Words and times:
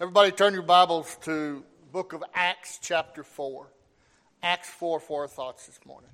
Everybody 0.00 0.32
turn 0.32 0.54
your 0.54 0.64
Bibles 0.64 1.16
to 1.22 1.62
book 1.92 2.14
of 2.14 2.24
Acts 2.34 2.80
chapter 2.82 3.22
4. 3.22 3.68
Acts 4.42 4.68
4 4.68 4.98
for 4.98 5.22
our 5.22 5.28
thoughts 5.28 5.66
this 5.68 5.78
morning. 5.86 6.10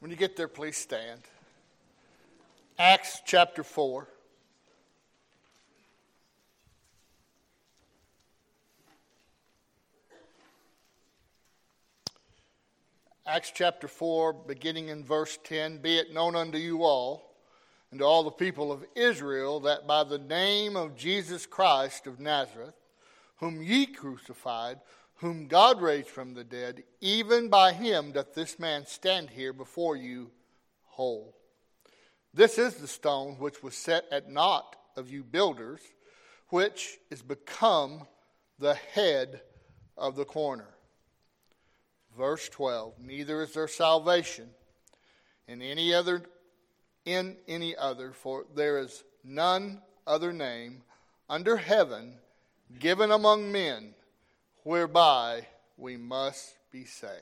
When 0.00 0.10
you 0.10 0.16
get 0.16 0.34
there, 0.36 0.48
please 0.48 0.76
stand. 0.76 1.20
Acts 2.76 3.22
chapter 3.24 3.62
4. 3.62 4.08
Acts 13.24 13.52
chapter 13.54 13.86
4, 13.86 14.32
beginning 14.32 14.88
in 14.88 15.04
verse 15.04 15.38
10 15.44 15.78
Be 15.78 15.98
it 15.98 16.12
known 16.12 16.34
unto 16.34 16.58
you 16.58 16.82
all 16.82 17.25
and 17.90 18.00
to 18.00 18.06
all 18.06 18.24
the 18.24 18.30
people 18.30 18.72
of 18.72 18.84
Israel 18.94 19.60
that 19.60 19.86
by 19.86 20.04
the 20.04 20.18
name 20.18 20.76
of 20.76 20.96
Jesus 20.96 21.46
Christ 21.46 22.06
of 22.06 22.20
Nazareth, 22.20 22.74
whom 23.36 23.62
ye 23.62 23.86
crucified, 23.86 24.80
whom 25.16 25.46
God 25.46 25.80
raised 25.80 26.08
from 26.08 26.34
the 26.34 26.44
dead, 26.44 26.82
even 27.00 27.48
by 27.48 27.72
him 27.72 28.12
doth 28.12 28.34
this 28.34 28.58
man 28.58 28.86
stand 28.86 29.30
here 29.30 29.52
before 29.52 29.96
you 29.96 30.30
whole. 30.84 31.36
This 32.34 32.58
is 32.58 32.74
the 32.74 32.88
stone 32.88 33.36
which 33.38 33.62
was 33.62 33.74
set 33.74 34.04
at 34.10 34.30
naught 34.30 34.76
of 34.96 35.10
you 35.10 35.22
builders, 35.24 35.80
which 36.48 36.98
is 37.10 37.22
become 37.22 38.06
the 38.58 38.74
head 38.74 39.40
of 39.96 40.16
the 40.16 40.24
corner. 40.24 40.68
Verse 42.16 42.48
12 42.48 42.94
Neither 43.00 43.42
is 43.42 43.54
there 43.54 43.68
salvation 43.68 44.48
in 45.48 45.62
any 45.62 45.94
other 45.94 46.22
in 47.06 47.36
any 47.48 47.74
other, 47.74 48.12
for 48.12 48.44
there 48.54 48.78
is 48.78 49.02
none 49.24 49.80
other 50.06 50.32
name 50.32 50.82
under 51.30 51.56
heaven 51.56 52.14
given 52.78 53.10
among 53.10 53.50
men 53.50 53.94
whereby 54.64 55.46
we 55.78 55.96
must 55.96 56.56
be 56.70 56.84
saved. 56.84 57.12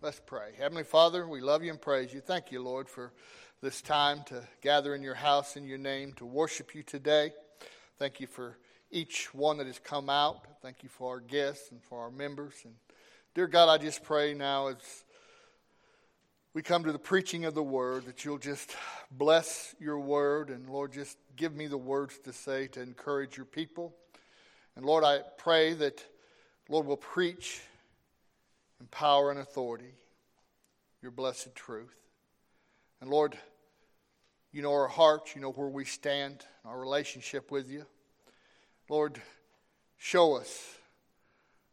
Let's 0.00 0.20
pray. 0.24 0.52
Heavenly 0.56 0.84
Father, 0.84 1.26
we 1.26 1.40
love 1.40 1.62
you 1.62 1.70
and 1.70 1.80
praise 1.80 2.14
you. 2.14 2.20
Thank 2.20 2.52
you, 2.52 2.62
Lord, 2.62 2.88
for 2.88 3.12
this 3.60 3.82
time 3.82 4.22
to 4.26 4.42
gather 4.62 4.94
in 4.94 5.02
your 5.02 5.14
house 5.14 5.56
in 5.56 5.66
your 5.66 5.78
name 5.78 6.12
to 6.14 6.24
worship 6.24 6.74
you 6.74 6.84
today. 6.84 7.32
Thank 7.98 8.20
you 8.20 8.28
for 8.28 8.56
each 8.90 9.34
one 9.34 9.58
that 9.58 9.66
has 9.66 9.80
come 9.80 10.08
out. 10.08 10.46
Thank 10.62 10.84
you 10.84 10.88
for 10.88 11.14
our 11.14 11.20
guests 11.20 11.72
and 11.72 11.82
for 11.82 12.00
our 12.00 12.10
members. 12.10 12.54
And 12.64 12.74
Dear 13.34 13.46
God, 13.46 13.68
I 13.68 13.78
just 13.78 14.02
pray 14.02 14.34
now 14.34 14.68
as 14.68 15.04
we 16.54 16.62
come 16.62 16.84
to 16.84 16.92
the 16.92 16.98
preaching 16.98 17.44
of 17.44 17.54
the 17.54 17.62
word 17.62 18.06
that 18.06 18.24
you'll 18.24 18.38
just 18.38 18.74
bless 19.10 19.74
your 19.78 19.98
word 19.98 20.48
and 20.50 20.68
Lord, 20.68 20.92
just 20.92 21.18
give 21.36 21.54
me 21.54 21.66
the 21.66 21.78
words 21.78 22.18
to 22.20 22.32
say 22.32 22.68
to 22.68 22.80
encourage 22.80 23.36
your 23.36 23.46
people. 23.46 23.94
And 24.76 24.84
Lord, 24.84 25.04
I 25.04 25.20
pray 25.36 25.74
that 25.74 26.04
Lord 26.68 26.86
will 26.86 26.96
preach 26.96 27.60
in 28.80 28.86
power 28.86 29.30
and 29.30 29.40
authority 29.40 29.92
your 31.02 31.10
blessed 31.10 31.54
truth. 31.54 31.94
And 33.00 33.10
Lord, 33.10 33.36
you 34.52 34.62
know 34.62 34.72
our 34.72 34.88
hearts, 34.88 35.34
you 35.34 35.42
know 35.42 35.52
where 35.52 35.68
we 35.68 35.84
stand, 35.84 36.44
our 36.64 36.78
relationship 36.78 37.50
with 37.50 37.70
you. 37.70 37.84
Lord, 38.88 39.20
show 39.98 40.36
us 40.36 40.48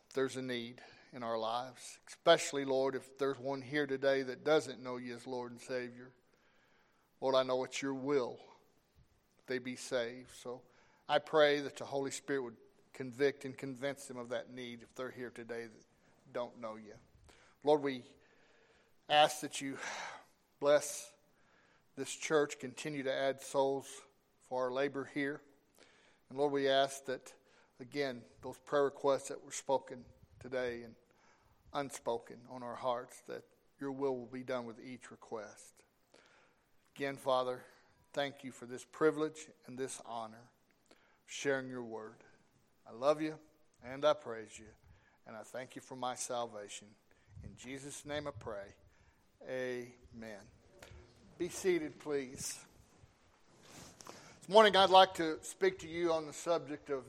if 0.07 0.15
there's 0.15 0.35
a 0.35 0.41
need 0.41 0.81
in 1.15 1.23
our 1.23 1.39
lives. 1.39 1.97
Especially, 2.07 2.65
Lord, 2.65 2.93
if 2.93 3.17
there's 3.17 3.39
one 3.39 3.61
here 3.61 3.87
today 3.87 4.21
that 4.23 4.43
doesn't 4.43 4.83
know 4.83 4.97
you 4.97 5.15
as 5.15 5.25
Lord 5.25 5.51
and 5.51 5.61
Savior. 5.61 6.11
Lord, 7.21 7.35
I 7.35 7.43
know 7.43 7.63
it's 7.63 7.81
your 7.81 7.93
will 7.93 8.37
they 9.47 9.59
be 9.59 9.75
saved. 9.75 10.31
So 10.43 10.61
I 11.07 11.19
pray 11.19 11.61
that 11.61 11.77
the 11.77 11.85
Holy 11.85 12.11
Spirit 12.11 12.43
would 12.43 12.57
convict 12.93 13.45
and 13.45 13.57
convince 13.57 14.05
them 14.05 14.17
of 14.17 14.29
that 14.29 14.53
need 14.53 14.81
if 14.81 14.93
they're 14.95 15.11
here 15.11 15.31
today 15.33 15.63
that 15.63 16.33
don't 16.33 16.59
know 16.59 16.75
you. 16.75 16.93
Lord, 17.63 17.81
we 17.81 18.03
ask 19.09 19.39
that 19.41 19.61
you 19.61 19.77
bless 20.59 21.11
this 21.95 22.13
church, 22.13 22.59
continue 22.59 23.03
to 23.03 23.13
add 23.13 23.41
souls 23.41 23.87
for 24.49 24.65
our 24.65 24.71
labor 24.71 25.09
here. 25.13 25.41
And 26.29 26.37
Lord, 26.37 26.51
we 26.51 26.67
ask 26.67 27.05
that, 27.05 27.31
again, 27.79 28.21
those 28.41 28.57
prayer 28.65 28.83
requests 28.83 29.29
that 29.29 29.43
were 29.43 29.51
spoken 29.51 30.03
today 30.41 30.81
and 30.83 30.93
unspoken 31.75 32.37
on 32.49 32.63
our 32.63 32.75
hearts, 32.75 33.21
that 33.27 33.43
your 33.79 33.91
will 33.91 34.17
will 34.17 34.25
be 34.25 34.41
done 34.41 34.65
with 34.65 34.77
each 34.83 35.11
request. 35.11 35.83
Again, 36.95 37.17
Father, 37.17 37.61
thank 38.13 38.43
you 38.43 38.51
for 38.51 38.65
this 38.65 38.85
privilege 38.85 39.47
and 39.67 39.77
this 39.77 40.01
honor, 40.05 40.49
of 40.89 40.95
sharing 41.27 41.67
your 41.67 41.83
word. 41.83 42.23
I 42.89 42.93
love 42.93 43.21
you 43.21 43.35
and 43.83 44.05
I 44.05 44.13
praise 44.13 44.57
you, 44.57 44.65
and 45.27 45.35
I 45.35 45.41
thank 45.43 45.75
you 45.75 45.81
for 45.81 45.95
my 45.95 46.15
salvation. 46.15 46.87
In 47.43 47.51
Jesus' 47.57 48.05
name 48.05 48.27
I 48.27 48.31
pray. 48.39 48.73
Amen. 49.47 50.39
Be 51.37 51.49
seated, 51.49 51.99
please. 51.99 52.57
This 54.39 54.49
morning 54.49 54.75
I'd 54.75 54.89
like 54.89 55.15
to 55.15 55.37
speak 55.41 55.79
to 55.79 55.87
you 55.87 56.13
on 56.13 56.25
the 56.25 56.33
subject 56.33 56.89
of 56.89 57.03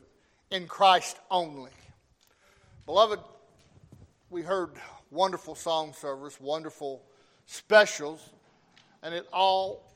in 0.50 0.66
Christ 0.66 1.18
only. 1.30 1.70
Beloved, 2.84 3.20
we 4.30 4.42
heard 4.42 4.70
wonderful 5.10 5.54
song 5.54 5.92
service, 5.92 6.40
wonderful 6.40 7.02
specials, 7.46 8.30
and 9.02 9.14
it 9.14 9.26
all 9.32 9.92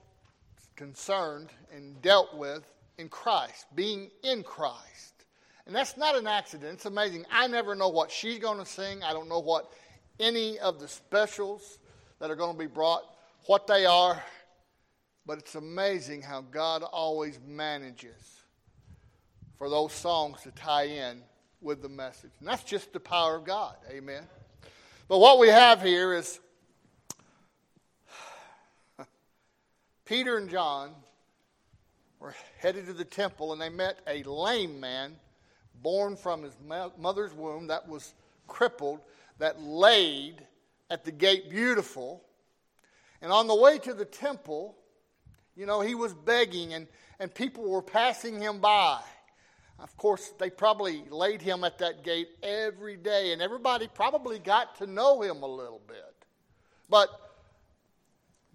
concerned 0.77 1.51
and 1.75 2.01
dealt 2.01 2.37
with 2.37 2.65
in 2.99 3.09
Christ, 3.09 3.67
being 3.75 4.11
in 4.23 4.43
Christ. 4.43 5.25
And 5.67 5.75
that's 5.75 5.97
not 5.97 6.17
an 6.17 6.27
accident. 6.27 6.75
It's 6.75 6.87
amazing. 6.87 7.25
I 7.31 7.47
never 7.47 7.75
know 7.75 7.89
what 7.89 8.11
she's 8.11 8.39
going 8.39 8.59
to 8.59 8.67
sing. 8.67 9.03
I 9.03 9.13
don't 9.13 9.29
know 9.29 9.41
what 9.41 9.73
any 10.19 10.59
of 10.59 10.79
the 10.79 10.89
specials 10.89 11.79
that 12.19 12.31
are 12.31 12.37
going 12.37 12.53
to 12.53 12.59
be 12.59 12.67
brought, 12.67 13.03
what 13.47 13.67
they 13.67 13.87
are. 13.87 14.23
But 15.27 15.39
it's 15.39 15.55
amazing 15.55 16.23
how 16.23 16.41
God 16.41 16.83
always 16.83 17.39
manages 17.47 18.43
for 19.59 19.69
those 19.69 19.93
songs 19.93 20.43
to 20.43 20.51
tie 20.53 20.85
in 20.85 21.23
with 21.61 21.83
the 21.83 21.89
message. 21.89 22.31
And 22.39 22.49
that's 22.49 22.65
just 22.65 22.93
the 22.93 23.01
power 23.01 23.37
of 23.37 23.45
God. 23.45 23.77
Amen. 23.91 24.25
But 25.09 25.19
what 25.19 25.39
we 25.39 25.49
have 25.49 25.83
here 25.83 26.15
is 26.15 26.41
Peter 30.05 30.37
and 30.39 30.49
John 30.49 30.91
were 32.19 32.35
headed 32.59 32.87
to 32.87 32.93
the 32.93 33.05
temple 33.05 33.53
and 33.53 33.61
they 33.61 33.69
met 33.69 33.99
a 34.07 34.23
lame 34.23 34.79
man 34.79 35.17
born 35.83 36.17
from 36.17 36.43
his 36.43 36.57
mother's 36.99 37.33
womb 37.33 37.69
that 37.69 37.89
was 37.89 38.15
crippled, 38.47 39.01
that 39.39 39.63
laid 39.63 40.47
at 40.91 41.05
the 41.05 41.13
gate 41.13 41.49
beautiful. 41.51 42.23
And 43.23 43.33
on 43.33 43.47
the 43.47 43.55
way 43.55 43.79
to 43.79 43.95
the 43.95 44.05
temple, 44.05 44.77
you 45.57 45.67
know, 45.67 45.81
he 45.81 45.95
was 45.95 46.13
begging 46.13 46.75
and, 46.75 46.87
and 47.19 47.35
people 47.35 47.69
were 47.69 47.83
passing 47.83 48.41
him 48.41 48.61
by. 48.61 49.01
Of 49.83 49.97
course, 49.97 50.33
they 50.39 50.51
probably 50.51 51.05
laid 51.11 51.41
him 51.41 51.65
at 51.65 51.79
that 51.79 52.05
gate 52.05 52.29
every 52.43 52.97
day, 52.97 53.33
and 53.33 53.41
everybody 53.41 53.89
probably 53.89 54.39
got 54.39 54.77
to 54.77 54.87
know 54.87 55.23
him 55.23 55.43
a 55.43 55.47
little 55.47 55.81
bit. 55.87 56.15
But 56.91 57.09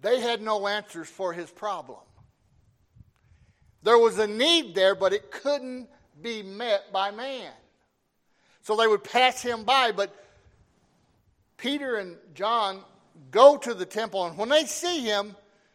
they 0.00 0.20
had 0.20 0.40
no 0.40 0.68
answers 0.68 1.08
for 1.08 1.32
his 1.32 1.50
problem. 1.50 1.98
There 3.82 3.98
was 3.98 4.18
a 4.18 4.26
need 4.26 4.74
there, 4.74 4.94
but 4.94 5.12
it 5.12 5.30
couldn't 5.30 5.88
be 6.22 6.42
met 6.42 6.92
by 6.92 7.10
man. 7.10 7.52
So 8.62 8.76
they 8.76 8.86
would 8.86 9.04
pass 9.04 9.42
him 9.42 9.64
by, 9.64 9.92
but 9.92 10.14
Peter 11.56 11.96
and 11.96 12.16
John 12.34 12.82
go 13.30 13.56
to 13.56 13.74
the 13.74 13.86
temple, 13.86 14.26
and 14.26 14.38
when 14.38 14.48
they 14.48 14.64
see 14.64 15.00
him, 15.00 15.34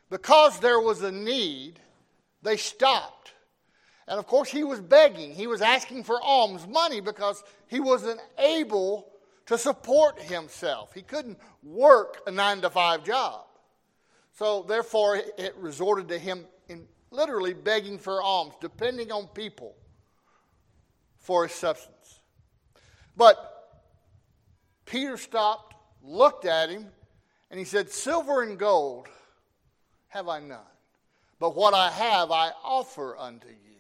because 0.10 0.60
there 0.60 0.80
was 0.80 1.02
a 1.02 1.12
need, 1.12 1.80
they 2.42 2.58
stopped 2.58 3.34
and 4.12 4.20
of 4.20 4.28
course, 4.28 4.52
he 4.52 4.66
was 4.66 4.82
begging. 4.82 5.32
He 5.32 5.48
was 5.48 5.62
asking 5.62 6.04
for 6.04 6.22
alms 6.22 6.68
money 6.68 7.00
because 7.00 7.42
he 7.68 7.80
wasn't 7.80 8.20
able 8.38 9.08
to 9.46 9.58
support 9.58 10.22
himself. 10.22 10.94
He 10.94 11.02
couldn't 11.02 11.40
work 11.64 12.18
a 12.28 12.32
nine 12.32 12.60
to 12.60 12.70
five 12.70 13.06
job. 13.06 13.46
So, 14.34 14.64
therefore, 14.64 15.16
it 15.16 15.56
resorted 15.56 16.10
to 16.10 16.20
him 16.20 16.44
in 16.68 16.90
literally 17.10 17.54
begging 17.54 17.98
for 17.98 18.22
alms, 18.22 18.54
depending 18.60 19.14
on 19.14 19.28
people 19.28 19.78
for 21.20 21.48
his 21.48 21.56
substance. 21.56 22.20
But 23.16 23.38
Peter 24.84 25.16
stopped, 25.16 25.74
looked 26.04 26.44
at 26.44 26.70
him, 26.70 26.86
and 27.50 27.58
he 27.58 27.66
said, 27.66 27.90
Silver 27.90 28.44
and 28.44 28.60
gold 28.60 29.08
have 30.10 30.28
I 30.28 30.42
none, 30.42 30.60
but 31.40 31.56
what 31.56 31.74
I 31.74 31.90
have 31.92 32.30
I 32.30 32.52
offer 32.62 33.16
unto 33.18 33.48
you. 33.48 33.71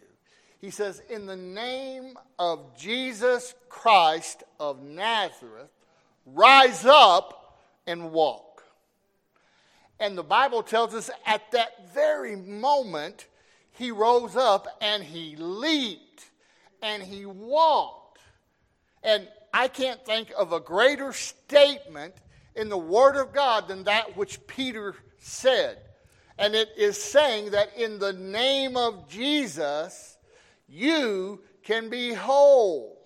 He 0.62 0.70
says, 0.70 1.02
In 1.10 1.26
the 1.26 1.36
name 1.36 2.18
of 2.38 2.78
Jesus 2.78 3.56
Christ 3.68 4.44
of 4.60 4.84
Nazareth, 4.84 5.72
rise 6.26 6.86
up 6.86 7.60
and 7.88 8.12
walk. 8.12 8.64
And 10.00 10.16
the 10.16 10.24
Bible 10.24 10.62
tells 10.62 10.94
us 10.94 11.10
at 11.26 11.52
that 11.52 11.94
very 11.94 12.36
moment, 12.36 13.26
he 13.72 13.92
rose 13.92 14.36
up 14.36 14.68
and 14.82 15.04
he 15.04 15.36
leaped 15.36 16.30
and 16.84 17.02
he 17.02 17.26
walked. 17.26 18.20
And 19.04 19.28
I 19.52 19.68
can't 19.68 20.04
think 20.06 20.32
of 20.38 20.54
a 20.54 20.60
greater 20.60 21.12
statement 21.12 22.14
in 22.56 22.70
the 22.70 22.78
Word 22.78 23.16
of 23.16 23.34
God 23.34 23.68
than 23.68 23.84
that 23.86 24.16
which 24.16 24.46
Peter 24.46 24.96
said. 25.18 25.80
And 26.38 26.54
it 26.54 26.70
is 26.78 27.02
saying 27.02 27.52
that 27.52 27.76
in 27.76 27.98
the 27.98 28.14
name 28.14 28.78
of 28.78 29.08
Jesus, 29.10 30.11
you 30.72 31.42
can 31.64 31.90
be 31.90 32.14
whole. 32.14 32.98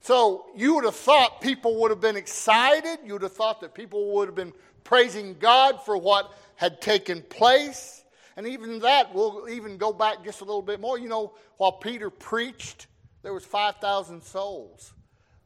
So 0.00 0.46
you 0.56 0.74
would 0.74 0.84
have 0.84 0.96
thought 0.96 1.40
people 1.40 1.80
would 1.80 1.90
have 1.92 2.00
been 2.00 2.16
excited. 2.16 2.98
You 3.04 3.12
would 3.12 3.22
have 3.22 3.32
thought 3.32 3.60
that 3.60 3.72
people 3.72 4.14
would 4.14 4.26
have 4.26 4.34
been 4.34 4.52
praising 4.82 5.36
God 5.38 5.80
for 5.84 5.96
what 5.96 6.32
had 6.56 6.80
taken 6.80 7.22
place. 7.22 8.04
And 8.36 8.46
even 8.46 8.80
that, 8.80 9.14
we'll 9.14 9.48
even 9.48 9.76
go 9.76 9.92
back 9.92 10.24
just 10.24 10.40
a 10.40 10.44
little 10.44 10.62
bit 10.62 10.80
more. 10.80 10.98
You 10.98 11.08
know, 11.08 11.34
while 11.58 11.72
Peter 11.72 12.10
preached, 12.10 12.88
there 13.22 13.32
was 13.32 13.44
5,000 13.44 14.20
souls 14.22 14.92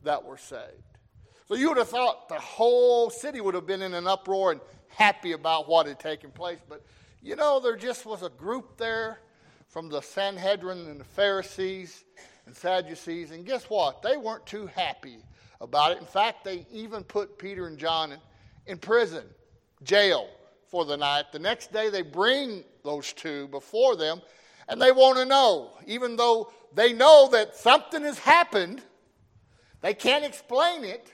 that 0.03 0.25
were 0.25 0.39
saved. 0.39 0.63
So 1.49 1.55
you 1.55 1.69
would 1.69 1.79
have 1.79 1.91
thought 1.91 2.31
the 2.31 2.41
whole 2.41 3.11
city 3.11 3.43
would 3.43 3.55
have 3.55 3.67
been 3.67 3.83
in 3.83 3.93
an 3.93 4.07
uproar 4.07 4.53
and 4.53 4.61
happy 4.89 5.33
about 5.33 5.69
what 5.69 5.87
had 5.87 6.01
taken 6.01 6.31
place. 6.31 6.59
But, 6.67 6.83
you 7.21 7.37
know, 7.37 7.61
there 7.61 7.77
just 7.77 8.07
was 8.07 8.23
a 8.23 8.31
group 8.31 8.79
there 8.79 9.21
from 9.77 9.91
the 9.91 10.01
Sanhedrin 10.01 10.87
and 10.87 10.99
the 10.99 11.05
Pharisees 11.05 12.05
and 12.47 12.57
Sadducees. 12.57 13.31
And 13.31 13.45
guess 13.45 13.65
what? 13.69 14.01
They 14.01 14.17
weren't 14.17 14.47
too 14.47 14.67
happy 14.69 15.19
about 15.61 15.93
it. 15.93 15.99
In 15.99 16.07
fact, 16.07 16.45
they 16.45 16.65
even 16.73 17.05
put 17.05 17.37
Peter 17.37 17.67
and 17.67 17.77
John 17.77 18.15
in, 18.65 18.79
prison, 18.79 19.25
jail 19.83 20.31
for 20.71 20.87
the 20.87 20.97
night. 20.97 21.27
The 21.31 21.41
next 21.41 21.75
day, 21.75 21.91
they 21.91 22.01
bring 22.01 22.65
those 22.85 23.13
two 23.13 23.49
before 23.49 23.97
them, 23.97 24.23
and 24.67 24.81
they 24.81 24.93
want 24.93 25.19
to 25.19 25.27
know, 25.27 25.73
even 25.87 26.17
though 26.17 26.51
they 26.75 26.95
know 26.95 27.29
that 27.33 27.55
something 27.55 28.01
has 28.01 28.19
happened, 28.19 28.81
they 29.83 29.93
can't 29.93 30.25
explain 30.25 30.85
it, 30.85 31.13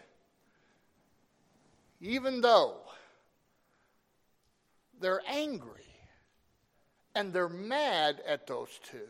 even 2.01 2.41
though 2.41 2.77
they're 5.01 5.23
angry 5.27 5.82
and 7.15 7.33
they're 7.33 7.49
mad 7.49 8.23
at 8.27 8.47
those 8.47 8.81
two. 8.91 9.09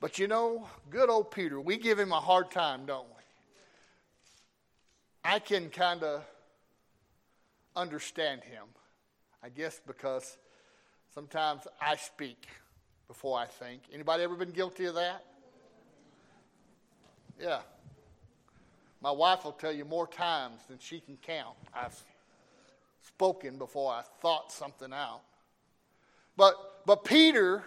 But 0.00 0.18
you 0.18 0.28
know, 0.28 0.68
good 0.90 1.10
old 1.10 1.30
Peter, 1.30 1.60
we 1.60 1.76
give 1.76 1.98
him 1.98 2.12
a 2.12 2.20
hard 2.20 2.50
time, 2.50 2.86
don't 2.86 3.08
we? 3.08 3.22
I 5.24 5.40
can 5.40 5.70
kind 5.70 6.02
of 6.02 6.24
understand 7.74 8.42
him. 8.44 8.64
I 9.42 9.48
guess 9.48 9.80
because 9.86 10.36
sometimes 11.14 11.62
I 11.80 11.96
speak 11.96 12.46
before 13.08 13.38
I 13.38 13.46
think. 13.46 13.82
Anybody 13.92 14.22
ever 14.22 14.36
been 14.36 14.50
guilty 14.50 14.84
of 14.86 14.94
that? 14.94 15.24
Yeah. 17.40 17.60
My 19.00 19.10
wife 19.10 19.44
will 19.44 19.52
tell 19.52 19.72
you 19.72 19.84
more 19.84 20.06
times 20.06 20.60
than 20.68 20.78
she 20.78 21.00
can 21.00 21.16
count. 21.22 21.56
I've 21.72 21.96
spoken 23.06 23.58
before 23.58 23.92
I 23.92 24.02
thought 24.20 24.52
something 24.52 24.92
out. 24.92 25.22
But 26.38 26.54
but 26.86 27.04
Peter, 27.04 27.62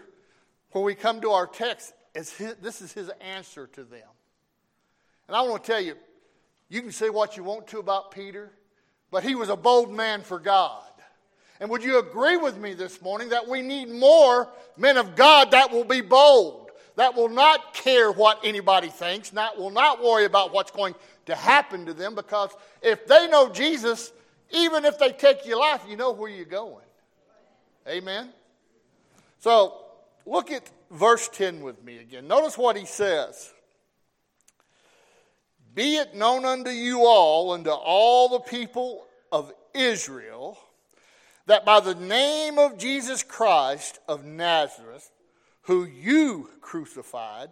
when 0.71 0.83
we 0.83 0.95
come 0.95 1.21
to 1.21 1.29
our 1.29 1.45
text, 1.45 1.94
is 2.15 2.33
his, 2.33 2.56
this 2.56 2.81
is 2.81 2.91
his 2.91 3.09
answer 3.21 3.68
to 3.68 3.83
them. 3.83 4.07
And 5.27 5.38
I 5.38 5.44
want 5.44 5.63
to 5.63 5.71
tell 5.71 5.79
you, 5.79 5.95
you 6.69 6.81
can 6.81 6.91
say 6.91 7.12
what 7.12 7.38
you 7.38 7.44
want 7.44 7.68
to 7.68 7.77
about 7.77 8.09
Peter, 8.09 8.51
but 9.12 9.23
he 9.23 9.35
was 9.35 9.50
a 9.50 9.56
bold 9.56 9.91
man 9.91 10.23
for 10.23 10.39
God. 10.39 10.81
And 11.59 11.69
would 11.69 11.83
you 11.83 12.00
agree 12.00 12.38
with 12.38 12.57
me 12.57 12.73
this 12.73 13.00
morning 13.00 13.29
that 13.29 13.47
we 13.47 13.62
need 13.62 13.89
more 13.89 14.50
men 14.75 14.97
of 14.97 15.15
God 15.15 15.51
that 15.51 15.71
will 15.71 15.83
be 15.83 16.01
bold, 16.01 16.71
that 16.95 17.13
will 17.13 17.29
not 17.29 17.75
care 17.75 18.12
what 18.12 18.39
anybody 18.44 18.89
thinks, 18.89 19.31
not 19.31 19.56
will 19.56 19.69
not 19.69 20.01
worry 20.01 20.25
about 20.25 20.51
what's 20.51 20.71
going 20.71 20.95
to 21.27 21.35
happen 21.35 21.85
to 21.85 21.94
them 21.94 22.15
because 22.15 22.50
if 22.81 23.06
they 23.06 23.27
know 23.27 23.50
Jesus, 23.50 24.12
even 24.50 24.83
if 24.83 24.97
they 24.97 25.12
take 25.12 25.45
your 25.45 25.59
life, 25.59 25.83
you 25.88 25.95
know 25.95 26.12
where 26.12 26.31
you're 26.31 26.45
going. 26.45 26.85
Amen. 27.88 28.29
So, 29.41 29.73
look 30.27 30.51
at 30.51 30.69
verse 30.91 31.27
10 31.29 31.61
with 31.61 31.83
me 31.83 31.97
again. 31.97 32.27
Notice 32.27 32.57
what 32.59 32.77
he 32.77 32.85
says. 32.85 33.51
Be 35.73 35.95
it 35.95 36.15
known 36.15 36.45
unto 36.45 36.69
you 36.69 37.05
all 37.05 37.55
and 37.55 37.65
to 37.65 37.73
all 37.73 38.29
the 38.29 38.39
people 38.39 39.03
of 39.31 39.51
Israel 39.73 40.59
that 41.47 41.65
by 41.65 41.79
the 41.79 41.95
name 41.95 42.59
of 42.59 42.77
Jesus 42.77 43.23
Christ 43.23 43.99
of 44.07 44.23
Nazareth, 44.23 45.09
who 45.63 45.85
you 45.85 46.47
crucified, 46.61 47.49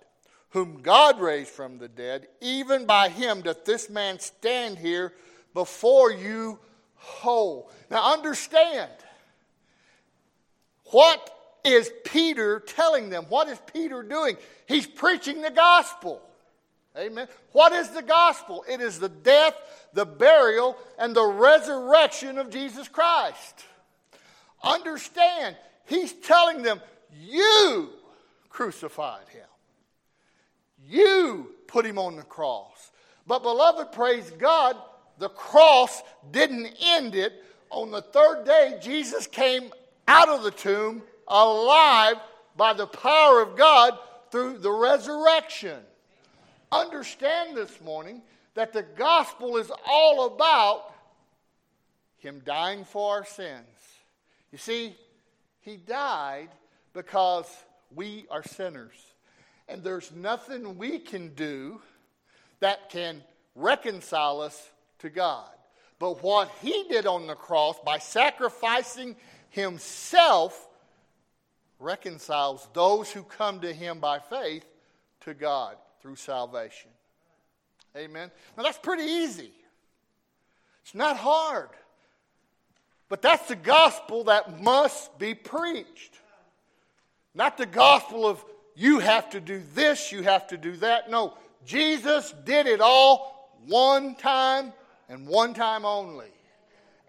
whom 0.49 0.83
God 0.83 1.19
raised 1.19 1.49
from 1.49 1.79
the 1.79 1.87
dead, 1.87 2.27
even 2.39 2.85
by 2.85 3.09
him 3.09 3.41
doth 3.41 3.65
this 3.65 3.89
man 3.89 4.19
stand 4.19 4.77
here 4.77 5.13
before 5.55 6.11
you 6.11 6.59
whole. 6.97 7.71
Now 7.89 8.13
understand, 8.13 8.91
what 10.85 11.35
is 11.71 11.91
Peter 12.05 12.59
telling 12.59 13.09
them? 13.09 13.25
What 13.29 13.47
is 13.47 13.59
Peter 13.73 14.03
doing? 14.03 14.37
He's 14.67 14.87
preaching 14.87 15.41
the 15.41 15.51
gospel. 15.51 16.21
Amen. 16.97 17.27
What 17.51 17.71
is 17.71 17.89
the 17.89 18.01
gospel? 18.01 18.65
It 18.69 18.81
is 18.81 18.99
the 18.99 19.09
death, 19.09 19.55
the 19.93 20.05
burial, 20.05 20.75
and 20.97 21.15
the 21.15 21.25
resurrection 21.25 22.37
of 22.37 22.49
Jesus 22.49 22.87
Christ. 22.87 23.65
Understand, 24.63 25.55
he's 25.85 26.13
telling 26.13 26.61
them, 26.61 26.81
you 27.21 27.89
crucified 28.49 29.27
him. 29.29 29.45
You 30.87 31.53
put 31.67 31.85
him 31.85 31.97
on 31.97 32.15
the 32.15 32.23
cross. 32.23 32.91
But, 33.27 33.43
beloved, 33.43 33.91
praise 33.91 34.29
God, 34.31 34.75
the 35.19 35.29
cross 35.29 36.01
didn't 36.31 36.75
end 36.81 37.15
it. 37.15 37.43
On 37.69 37.91
the 37.91 38.01
third 38.01 38.45
day, 38.45 38.79
Jesus 38.81 39.27
came 39.27 39.71
out 40.07 40.29
of 40.29 40.43
the 40.43 40.51
tomb 40.51 41.03
alive 41.29 42.17
by 42.57 42.73
the 42.73 42.87
power 42.87 43.41
of 43.41 43.55
God 43.55 43.97
through 44.31 44.57
the 44.57 44.71
resurrection. 44.71 45.79
Understand 46.71 47.55
this 47.55 47.81
morning 47.81 48.21
that 48.53 48.73
the 48.73 48.83
gospel 48.83 49.57
is 49.57 49.71
all 49.87 50.27
about 50.27 50.93
Him 52.17 52.41
dying 52.45 52.83
for 52.83 53.15
our 53.15 53.25
sins. 53.25 53.65
You 54.51 54.57
see, 54.57 54.95
He 55.61 55.77
died 55.77 56.49
because 56.93 57.47
we 57.93 58.25
are 58.29 58.43
sinners. 58.43 58.95
And 59.67 59.83
there's 59.83 60.11
nothing 60.11 60.77
we 60.77 60.99
can 60.99 61.33
do 61.35 61.81
that 62.59 62.89
can 62.89 63.23
reconcile 63.55 64.41
us 64.41 64.71
to 64.99 65.09
God. 65.09 65.49
But 65.97 66.23
what 66.23 66.51
He 66.61 66.85
did 66.89 67.05
on 67.05 67.27
the 67.27 67.35
cross 67.35 67.77
by 67.85 67.99
sacrificing 67.99 69.15
Himself 69.49 70.67
reconciles 71.79 72.67
those 72.73 73.11
who 73.11 73.23
come 73.23 73.61
to 73.61 73.73
him 73.73 73.99
by 73.99 74.19
faith 74.19 74.65
to 75.21 75.33
God 75.33 75.75
through 76.01 76.17
salvation. 76.17 76.91
Amen. 77.95 78.29
Now 78.55 78.63
that's 78.63 78.77
pretty 78.77 79.03
easy. 79.03 79.51
It's 80.83 80.93
not 80.93 81.17
hard. 81.17 81.69
But 83.07 83.21
that's 83.21 83.47
the 83.47 83.55
gospel 83.55 84.25
that 84.25 84.61
must 84.61 85.17
be 85.17 85.33
preached. 85.33 86.13
Not 87.33 87.57
the 87.57 87.65
gospel 87.65 88.27
of 88.27 88.43
you 88.75 88.99
have 88.99 89.31
to 89.31 89.39
do 89.39 89.61
this, 89.73 90.11
you 90.11 90.23
have 90.23 90.47
to 90.47 90.57
do 90.57 90.75
that. 90.77 91.09
No, 91.09 91.33
Jesus 91.65 92.33
did 92.45 92.67
it 92.67 92.81
all 92.81 93.51
one 93.65 94.15
time 94.15 94.73
and 95.09 95.27
one 95.27 95.53
time 95.53 95.85
only. 95.85 96.31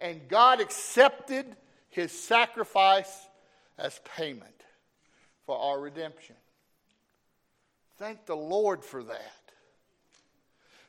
And 0.01 0.27
God 0.29 0.61
accepted 0.61 1.47
his 1.91 2.13
sacrifice 2.13 3.29
as 3.79 4.01
payment 4.17 4.60
for 5.51 5.59
our 5.59 5.81
redemption. 5.81 6.37
Thank 7.99 8.25
the 8.25 8.37
Lord 8.37 8.85
for 8.85 9.03
that. 9.03 9.43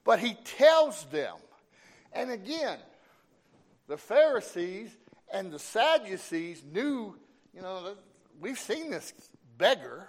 But 0.03 0.19
he 0.19 0.35
tells 0.35 1.03
them, 1.05 1.35
and 2.13 2.29
again, 2.29 2.77
the 3.87 3.97
Pharisees 3.97 4.95
and 5.33 5.51
the 5.51 5.57
Sadducees 5.57 6.61
knew, 6.71 7.17
you 7.55 7.63
know, 7.63 7.95
we've 8.39 8.59
seen 8.59 8.91
this 8.91 9.13
beggar, 9.57 10.07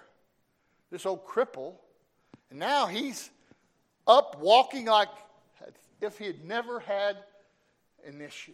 this 0.91 1.07
old 1.07 1.27
cripple, 1.27 1.77
and 2.51 2.59
now 2.59 2.89
he's 2.89 3.31
up 4.07 4.39
walking 4.39 4.85
like 4.85 5.09
if 6.03 6.19
he 6.19 6.27
had 6.27 6.45
never 6.45 6.79
had 6.79 7.17
an 8.05 8.21
issue. 8.21 8.53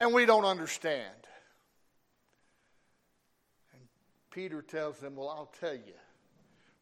And 0.00 0.14
we 0.14 0.24
don't 0.24 0.46
understand. 0.46 1.12
Peter 4.30 4.62
tells 4.62 4.98
them, 4.98 5.16
Well, 5.16 5.28
I'll 5.28 5.52
tell 5.60 5.74
you 5.74 5.94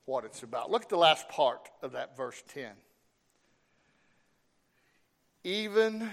what 0.04 0.24
it's 0.24 0.42
about. 0.42 0.70
Look 0.70 0.82
at 0.82 0.88
the 0.88 0.96
last 0.96 1.28
part 1.28 1.68
of 1.82 1.92
that 1.92 2.16
verse 2.16 2.42
10. 2.48 2.70
Even 5.44 6.10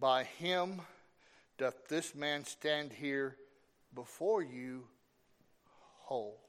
by 0.00 0.24
him 0.24 0.80
doth 1.58 1.88
this 1.88 2.14
man 2.14 2.44
stand 2.44 2.92
here 2.92 3.36
before 3.94 4.42
you 4.42 4.84
whole. 6.00 6.40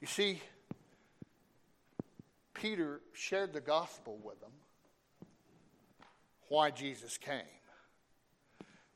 You 0.00 0.06
see, 0.06 0.42
Peter 2.52 3.00
shared 3.12 3.52
the 3.52 3.60
gospel 3.60 4.18
with 4.22 4.40
them, 4.40 4.50
why 6.48 6.70
Jesus 6.70 7.16
came. 7.18 7.40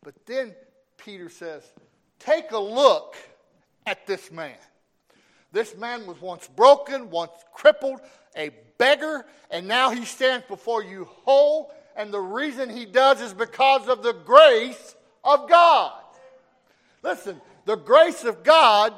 But 0.02 0.14
then 0.26 0.54
Peter 0.96 1.28
says, 1.28 1.62
Take 2.20 2.52
a 2.52 2.58
look 2.58 3.16
at 3.86 4.06
this 4.06 4.30
man. 4.30 4.56
This 5.52 5.76
man 5.76 6.06
was 6.06 6.20
once 6.20 6.46
broken, 6.46 7.10
once 7.10 7.32
crippled, 7.52 8.00
a 8.36 8.50
beggar, 8.78 9.26
and 9.50 9.66
now 9.66 9.90
he 9.90 10.04
stands 10.04 10.46
before 10.46 10.84
you 10.84 11.06
whole. 11.24 11.72
And 11.96 12.12
the 12.12 12.20
reason 12.20 12.70
he 12.70 12.86
does 12.86 13.20
is 13.20 13.34
because 13.34 13.88
of 13.88 14.02
the 14.02 14.12
grace 14.12 14.94
of 15.24 15.48
God. 15.48 15.92
Listen, 17.02 17.40
the 17.64 17.76
grace 17.76 18.24
of 18.24 18.44
God 18.44 18.94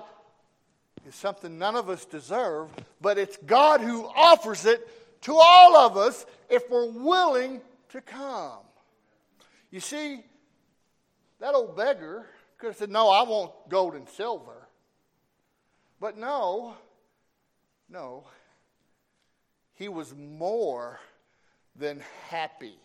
is 1.06 1.14
something 1.14 1.58
none 1.58 1.76
of 1.76 1.88
us 1.88 2.04
deserve, 2.04 2.68
but 3.00 3.18
it's 3.18 3.38
God 3.46 3.80
who 3.80 4.04
offers 4.04 4.66
it 4.66 4.86
to 5.22 5.34
all 5.34 5.76
of 5.76 5.96
us 5.96 6.26
if 6.50 6.68
we're 6.68 6.90
willing 6.90 7.60
to 7.90 8.00
come. 8.00 8.58
You 9.70 9.80
see, 9.80 10.22
that 11.40 11.54
old 11.54 11.76
beggar 11.76 12.26
could 12.62 12.68
have 12.68 12.76
said, 12.76 12.90
No, 12.90 13.08
I 13.08 13.24
want 13.24 13.50
gold 13.68 13.96
and 13.96 14.08
silver. 14.08 14.68
But 15.98 16.16
no, 16.16 16.76
no. 17.90 18.22
He 19.74 19.88
was 19.88 20.14
more 20.14 21.00
than 21.74 22.00
happy 22.28 22.76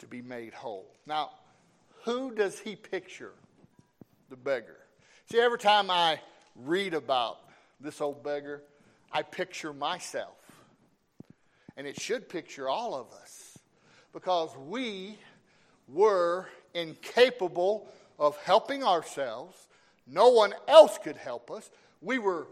to 0.00 0.06
be 0.06 0.20
made 0.20 0.52
whole. 0.52 0.92
Now, 1.06 1.30
who 2.04 2.34
does 2.34 2.58
he 2.58 2.76
picture? 2.76 3.32
The 4.28 4.36
beggar. 4.36 4.76
See, 5.30 5.40
every 5.40 5.58
time 5.58 5.90
I 5.90 6.20
read 6.54 6.92
about 6.92 7.38
this 7.80 8.02
old 8.02 8.22
beggar, 8.22 8.62
I 9.10 9.22
picture 9.22 9.72
myself. 9.72 10.36
And 11.78 11.86
it 11.86 11.98
should 11.98 12.28
picture 12.28 12.68
all 12.68 12.94
of 12.94 13.06
us 13.18 13.56
because 14.12 14.50
we 14.58 15.16
were 15.88 16.46
incapable 16.74 17.88
of 18.18 18.36
helping 18.38 18.82
ourselves. 18.82 19.56
No 20.06 20.28
one 20.28 20.54
else 20.66 20.98
could 20.98 21.16
help 21.16 21.50
us. 21.50 21.70
We 22.00 22.18
were 22.18 22.46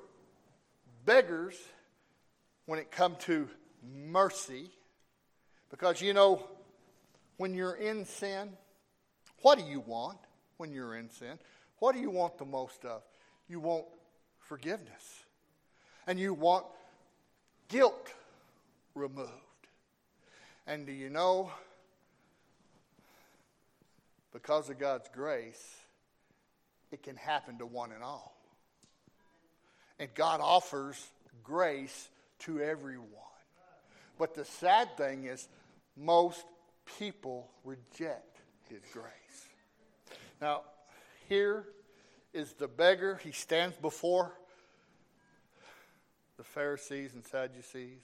beggars 1.04 1.56
when 2.66 2.78
it 2.78 2.90
come 2.90 3.16
to 3.20 3.48
mercy 3.94 4.70
because 5.70 6.00
you 6.00 6.12
know 6.12 6.46
when 7.36 7.54
you're 7.54 7.76
in 7.76 8.04
sin 8.04 8.48
what 9.42 9.56
do 9.56 9.64
you 9.64 9.78
want 9.78 10.18
when 10.56 10.72
you're 10.72 10.96
in 10.96 11.08
sin 11.08 11.38
what 11.78 11.94
do 11.94 12.00
you 12.00 12.10
want 12.10 12.36
the 12.38 12.44
most 12.44 12.84
of 12.84 13.02
you 13.48 13.60
want 13.60 13.84
forgiveness. 14.46 15.24
And 16.06 16.18
you 16.18 16.34
want 16.34 16.64
guilt 17.68 18.08
removed. 18.94 19.30
And 20.66 20.86
do 20.86 20.92
you 20.92 21.10
know, 21.10 21.50
because 24.36 24.68
of 24.68 24.78
God's 24.78 25.08
grace, 25.14 25.76
it 26.92 27.02
can 27.02 27.16
happen 27.16 27.56
to 27.56 27.64
one 27.64 27.90
and 27.90 28.02
all. 28.02 28.36
And 29.98 30.12
God 30.14 30.40
offers 30.42 31.02
grace 31.42 32.10
to 32.40 32.60
everyone. 32.60 33.08
But 34.18 34.34
the 34.34 34.44
sad 34.44 34.94
thing 34.98 35.24
is, 35.24 35.48
most 35.96 36.44
people 36.98 37.48
reject 37.64 38.42
His 38.68 38.82
grace. 38.92 39.48
Now, 40.38 40.64
here 41.30 41.64
is 42.34 42.52
the 42.52 42.68
beggar. 42.68 43.18
He 43.24 43.32
stands 43.32 43.74
before 43.78 44.34
the 46.36 46.44
Pharisees 46.44 47.14
and 47.14 47.24
Sadducees, 47.24 48.02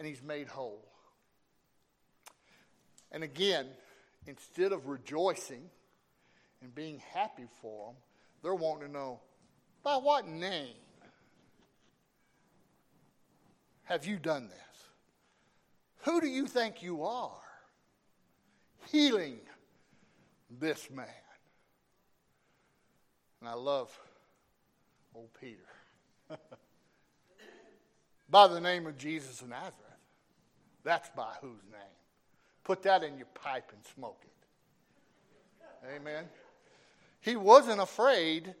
and 0.00 0.08
he's 0.08 0.20
made 0.20 0.48
whole. 0.48 0.84
And 3.12 3.22
again, 3.22 3.68
instead 4.28 4.72
of 4.72 4.86
rejoicing 4.86 5.70
and 6.62 6.74
being 6.74 7.00
happy 7.12 7.46
for 7.62 7.86
them, 7.88 7.96
they're 8.42 8.54
wanting 8.54 8.86
to 8.86 8.92
know 8.92 9.20
by 9.82 9.96
what 9.96 10.28
name 10.28 10.74
have 13.84 14.04
you 14.04 14.16
done 14.16 14.48
this? 14.48 14.58
Who 16.02 16.20
do 16.20 16.28
you 16.28 16.46
think 16.46 16.82
you 16.82 17.04
are? 17.04 17.40
Healing 18.92 19.38
this 20.60 20.90
man. 20.90 21.06
And 23.40 23.48
I 23.48 23.54
love 23.54 23.98
old 25.14 25.30
Peter. 25.40 25.56
by 28.30 28.46
the 28.46 28.60
name 28.60 28.86
of 28.86 28.98
Jesus 28.98 29.40
of 29.40 29.48
Nazareth. 29.48 29.74
That's 30.84 31.08
by 31.10 31.32
whose 31.40 31.64
name? 31.72 31.98
Put 32.68 32.82
that 32.82 33.02
in 33.02 33.16
your 33.16 33.28
pipe 33.32 33.72
and 33.72 33.82
smoke 33.94 34.20
it. 34.22 35.96
Amen. 35.96 36.24
He 37.22 37.34
wasn't 37.34 37.80
afraid, 37.80 38.54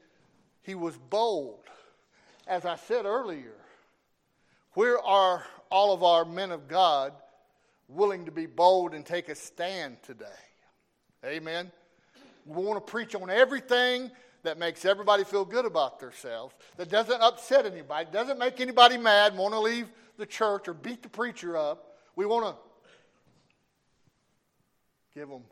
he 0.62 0.74
was 0.74 0.96
bold. 0.96 1.60
As 2.46 2.64
I 2.64 2.76
said 2.76 3.04
earlier, 3.04 3.52
where 4.72 4.98
are 4.98 5.44
all 5.70 5.92
of 5.92 6.02
our 6.02 6.24
men 6.24 6.52
of 6.52 6.68
God 6.68 7.12
willing 7.86 8.24
to 8.24 8.30
be 8.30 8.46
bold 8.46 8.94
and 8.94 9.04
take 9.04 9.28
a 9.28 9.34
stand 9.34 9.98
today? 10.02 10.24
Amen. 11.22 11.70
We 12.46 12.64
want 12.64 12.86
to 12.86 12.90
preach 12.90 13.14
on 13.14 13.28
everything 13.28 14.10
that 14.42 14.56
makes 14.56 14.86
everybody 14.86 15.22
feel 15.22 15.44
good 15.44 15.66
about 15.66 16.00
themselves, 16.00 16.54
that 16.78 16.88
doesn't 16.88 17.20
upset 17.20 17.66
anybody, 17.66 18.08
doesn't 18.10 18.38
make 18.38 18.58
anybody 18.58 18.96
mad, 18.96 19.36
want 19.36 19.52
to 19.52 19.60
leave 19.60 19.88
the 20.16 20.24
church 20.24 20.66
or 20.66 20.72
beat 20.72 21.02
the 21.02 21.10
preacher 21.10 21.58
up. 21.58 21.98
We 22.16 22.24
want 22.24 22.46
to 22.46 22.67
give 25.18 25.28
them 25.28 25.42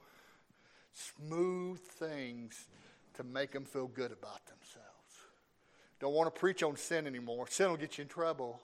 smooth 0.93 1.81
things 1.81 2.67
to 3.15 3.25
make 3.25 3.51
them 3.51 3.65
feel 3.65 3.89
good 3.89 4.13
about 4.13 4.47
themselves. 4.47 4.87
Don't 5.99 6.15
want 6.15 6.33
to 6.33 6.39
preach 6.39 6.63
on 6.63 6.77
sin 6.77 7.05
anymore. 7.05 7.47
Sin 7.49 7.71
will 7.71 7.77
get 7.77 7.99
you 7.99 8.03
in 8.03 8.09
trouble. 8.09 8.61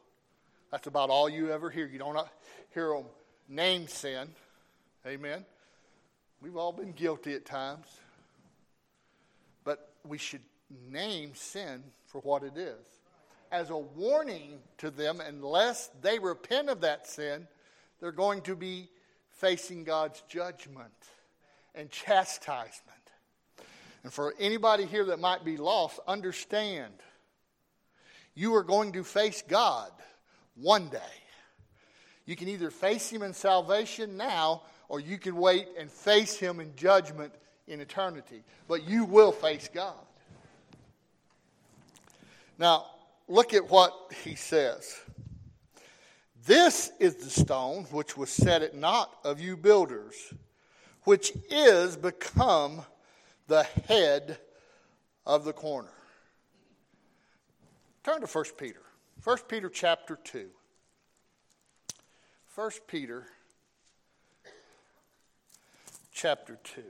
That's 0.71 0.87
about 0.87 1.11
all 1.11 1.29
you 1.29 1.51
ever 1.51 1.71
hear. 1.71 1.89
You 1.89 1.99
don't 1.99 2.17
uh, 2.17 2.25
hear 2.73 2.95
them 2.95 3.07
name 3.49 3.89
sin. 3.89 4.29
Amen. 5.05 5.45
We've 6.41 6.57
all 6.57 6.73
been 6.73 6.93
guilty 6.93 7.35
at 7.35 7.45
times 7.45 7.87
But 9.65 9.91
we 10.07 10.19
should 10.19 10.43
name 10.89 11.33
sin 11.35 11.83
for 12.07 12.21
what 12.21 12.45
it 12.45 12.57
is 12.57 12.93
as 13.51 13.71
a 13.71 13.77
warning 13.77 14.61
to 14.79 14.91
them, 14.91 15.21
unless 15.21 15.91
they 16.01 16.19
repent 16.19 16.71
of 16.71 16.81
that 16.81 17.07
sin, 17.07 17.47
they're 18.01 18.13
going 18.13 18.41
to 18.43 18.57
be 18.57 18.89
facing 19.43 19.83
God's 19.83 20.23
judgment 20.29 20.93
and 21.75 21.91
chastisement. 21.91 22.97
And 24.05 24.13
for 24.13 24.35
anybody 24.39 24.87
here 24.87 25.07
that 25.07 25.19
might 25.19 25.45
be 25.45 25.57
lost, 25.57 25.99
understand 26.07 26.95
you 28.37 28.55
are 28.55 28.63
going 28.63 28.93
to 28.93 29.03
face 29.03 29.43
God 29.47 29.91
one 30.55 30.89
day. 30.89 30.99
You 32.25 32.37
can 32.37 32.49
either 32.49 32.71
face 32.71 33.11
Him 33.11 33.23
in 33.23 33.35
salvation 33.35 34.17
now, 34.17 34.63
or 34.89 35.01
you 35.01 35.19
can 35.19 35.35
wait 35.35 35.67
and 35.77 35.91
face 35.91 36.37
Him 36.37 36.61
in 36.61 36.75
judgment 36.77 37.33
in 37.67 37.81
eternity. 37.81 38.45
But 38.69 38.89
you 38.89 39.05
will 39.05 39.33
face 39.33 39.69
God. 39.75 39.95
Now, 42.59 42.87
look 43.27 43.55
at 43.55 43.69
what 43.69 43.93
he 44.23 44.37
says. 44.37 44.97
This 46.45 46.91
is 46.99 47.17
the 47.17 47.31
stone 47.31 47.85
which 47.93 48.17
was 48.17 48.29
set 48.29 48.63
at 48.63 48.75
naught 48.75 49.17
of 49.25 49.41
you 49.41 49.57
builders, 49.57 50.35
which 51.05 51.33
is 51.49 51.97
become 51.97 52.83
the 53.47 53.63
head 53.87 54.39
of 55.25 55.45
the 55.45 55.53
corner. 55.53 55.93
Turn 58.03 58.21
to 58.21 58.27
1 58.27 58.45
Peter. 58.59 58.83
1 59.23 59.39
Peter 59.49 59.69
chapter 59.69 60.19
2. 60.25 60.49
1 62.57 62.71
Peter 62.89 63.27
chapter 66.13 66.59
2. 66.65 66.83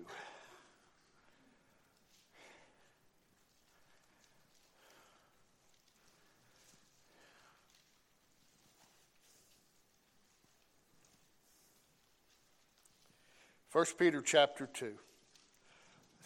1 13.73 13.87
Peter 13.99 14.21
chapter 14.21 14.69
2. 14.75 14.93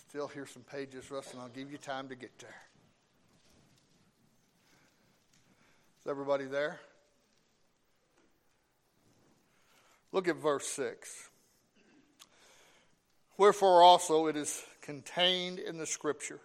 Still 0.09 0.27
hear 0.27 0.47
some 0.47 0.63
pages, 0.63 1.13
Russ, 1.13 1.33
and 1.33 1.41
I'll 1.41 1.49
give 1.49 1.71
you 1.71 1.79
time 1.79 2.09
to 2.09 2.17
get 2.17 2.37
there. 2.41 2.57
Is 6.01 6.11
everybody 6.11 6.47
there? 6.47 6.81
Look 10.11 10.27
at 10.27 10.37
verse 10.37 10.67
6. 10.67 11.29
Wherefore 13.39 13.81
also 13.81 14.27
it 14.27 14.37
is 14.37 14.65
contained 14.81 15.61
in 15.61 15.79
the 15.79 15.87
Scripture 15.87 16.41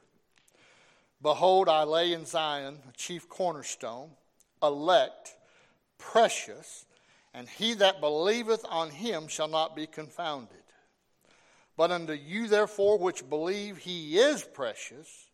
Behold, 1.20 1.70
I 1.70 1.84
lay 1.84 2.14
in 2.14 2.26
Zion 2.26 2.80
a 2.90 2.98
chief 2.98 3.30
cornerstone, 3.30 4.10
elect, 4.62 5.36
precious, 6.00 6.86
and 7.34 7.48
he 7.48 7.76
that 7.76 8.02
believeth 8.02 8.66
on 8.68 8.90
him 8.90 9.28
shall 9.28 9.48
not 9.48 9.76
be 9.76 9.86
confounded. 9.86 10.58
But 11.82 11.90
unto 11.90 12.14
you, 12.14 12.48
therefore, 12.48 13.00
which 13.00 13.28
believe, 13.28 13.78
he 13.78 14.20
is 14.20 14.44
precious. 14.44 15.26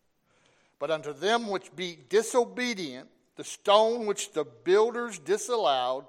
But 0.80 0.90
unto 0.90 1.12
them 1.12 1.50
which 1.50 1.76
be 1.76 2.00
disobedient, 2.08 3.10
the 3.36 3.44
stone 3.44 4.06
which 4.06 4.32
the 4.32 4.46
builders 4.46 5.20
disallowed, 5.20 6.06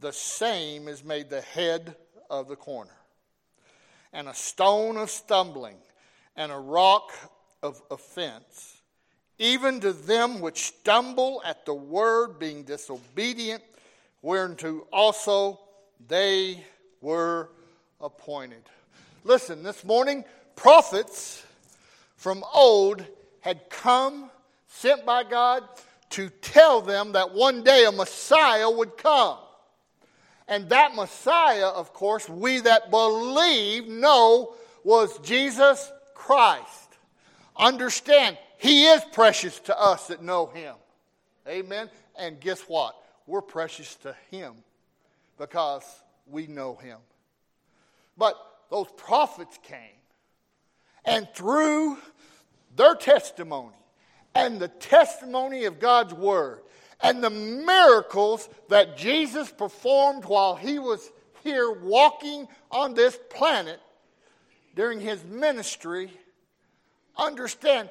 the 0.00 0.14
same 0.14 0.88
is 0.88 1.04
made 1.04 1.28
the 1.28 1.42
head 1.42 1.96
of 2.30 2.48
the 2.48 2.56
corner, 2.56 2.96
and 4.10 4.26
a 4.26 4.32
stone 4.32 4.96
of 4.96 5.10
stumbling, 5.10 5.76
and 6.34 6.50
a 6.50 6.58
rock 6.58 7.12
of 7.62 7.82
offense. 7.90 8.80
Even 9.38 9.80
to 9.80 9.92
them 9.92 10.40
which 10.40 10.68
stumble 10.68 11.42
at 11.44 11.66
the 11.66 11.74
word, 11.74 12.38
being 12.38 12.62
disobedient, 12.62 13.62
whereunto 14.22 14.86
also 14.90 15.60
they 16.06 16.64
were 17.02 17.50
appointed. 18.00 18.62
Listen, 19.28 19.62
this 19.62 19.84
morning, 19.84 20.24
prophets 20.56 21.44
from 22.16 22.42
old 22.54 23.04
had 23.40 23.68
come, 23.68 24.30
sent 24.68 25.04
by 25.04 25.22
God, 25.22 25.64
to 26.08 26.30
tell 26.40 26.80
them 26.80 27.12
that 27.12 27.34
one 27.34 27.62
day 27.62 27.84
a 27.84 27.92
Messiah 27.92 28.70
would 28.70 28.96
come. 28.96 29.36
And 30.48 30.70
that 30.70 30.94
Messiah, 30.94 31.66
of 31.66 31.92
course, 31.92 32.26
we 32.26 32.60
that 32.60 32.90
believe 32.90 33.86
know 33.86 34.54
was 34.82 35.18
Jesus 35.18 35.92
Christ. 36.14 36.96
Understand, 37.54 38.38
He 38.56 38.86
is 38.86 39.04
precious 39.12 39.60
to 39.60 39.78
us 39.78 40.06
that 40.06 40.22
know 40.22 40.46
Him. 40.46 40.74
Amen. 41.46 41.90
And 42.18 42.40
guess 42.40 42.62
what? 42.62 42.96
We're 43.26 43.42
precious 43.42 43.94
to 43.96 44.16
Him 44.30 44.54
because 45.36 45.84
we 46.26 46.46
know 46.46 46.76
Him. 46.76 46.96
But 48.16 48.42
those 48.70 48.88
prophets 48.96 49.58
came, 49.62 49.78
and 51.04 51.28
through 51.34 51.96
their 52.76 52.94
testimony 52.94 53.74
and 54.34 54.60
the 54.60 54.68
testimony 54.68 55.64
of 55.64 55.80
God's 55.80 56.14
Word 56.14 56.60
and 57.00 57.22
the 57.22 57.30
miracles 57.30 58.48
that 58.68 58.96
Jesus 58.96 59.50
performed 59.50 60.24
while 60.24 60.54
He 60.54 60.78
was 60.78 61.10
here 61.42 61.70
walking 61.70 62.46
on 62.70 62.94
this 62.94 63.18
planet 63.30 63.80
during 64.74 65.00
His 65.00 65.24
ministry, 65.24 66.12
understand 67.16 67.90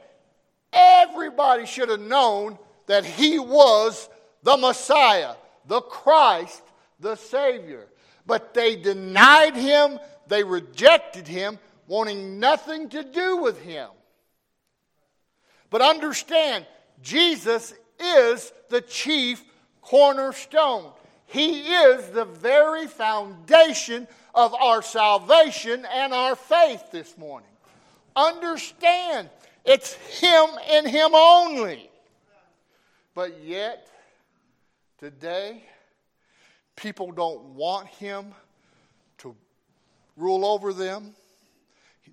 everybody 0.71 1.65
should 1.65 1.89
have 1.89 1.99
known 1.99 2.57
that 2.85 3.03
He 3.03 3.39
was 3.39 4.09
the 4.43 4.57
Messiah, 4.57 5.33
the 5.65 5.81
Christ, 5.81 6.61
the 6.99 7.15
Savior. 7.15 7.87
But 8.25 8.53
they 8.53 8.75
denied 8.75 9.55
him, 9.55 9.99
they 10.27 10.43
rejected 10.43 11.27
him, 11.27 11.59
wanting 11.87 12.39
nothing 12.39 12.89
to 12.89 13.03
do 13.03 13.37
with 13.37 13.61
him. 13.61 13.89
But 15.69 15.81
understand, 15.81 16.65
Jesus 17.01 17.73
is 17.99 18.51
the 18.69 18.81
chief 18.81 19.43
cornerstone. 19.81 20.91
He 21.25 21.61
is 21.61 22.09
the 22.09 22.25
very 22.25 22.87
foundation 22.87 24.07
of 24.33 24.53
our 24.53 24.81
salvation 24.81 25.85
and 25.85 26.13
our 26.13 26.35
faith 26.35 26.91
this 26.91 27.17
morning. 27.17 27.49
Understand, 28.15 29.29
it's 29.65 29.93
Him 29.93 30.45
and 30.69 30.87
Him 30.87 31.13
only. 31.13 31.89
But 33.13 33.43
yet, 33.43 33.87
Today, 34.99 35.63
people 36.75 37.11
don't 37.11 37.39
want 37.53 37.87
him 37.87 38.33
rule 40.17 40.45
over 40.45 40.73
them. 40.73 41.13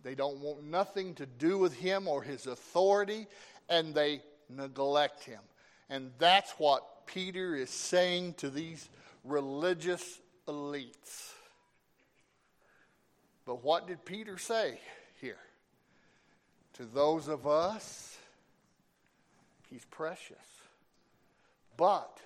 They 0.04 0.14
don't 0.14 0.38
want 0.38 0.62
nothing 0.64 1.14
to 1.14 1.26
do 1.26 1.58
with 1.58 1.74
him 1.74 2.06
or 2.06 2.22
his 2.22 2.46
authority, 2.46 3.26
and 3.68 3.94
they 3.94 4.20
neglect 4.48 5.24
him. 5.24 5.40
And 5.88 6.10
that's 6.18 6.52
what 6.58 7.06
Peter 7.06 7.54
is 7.54 7.70
saying 7.70 8.34
to 8.34 8.50
these 8.50 8.88
religious 9.24 10.20
elites. 10.46 11.32
But 13.46 13.64
what 13.64 13.86
did 13.86 14.04
Peter 14.04 14.38
say 14.38 14.78
here? 15.20 15.38
To 16.74 16.84
those 16.84 17.28
of 17.28 17.46
us, 17.46 18.18
he's 19.70 19.84
precious. 19.86 20.36
But 21.76 22.18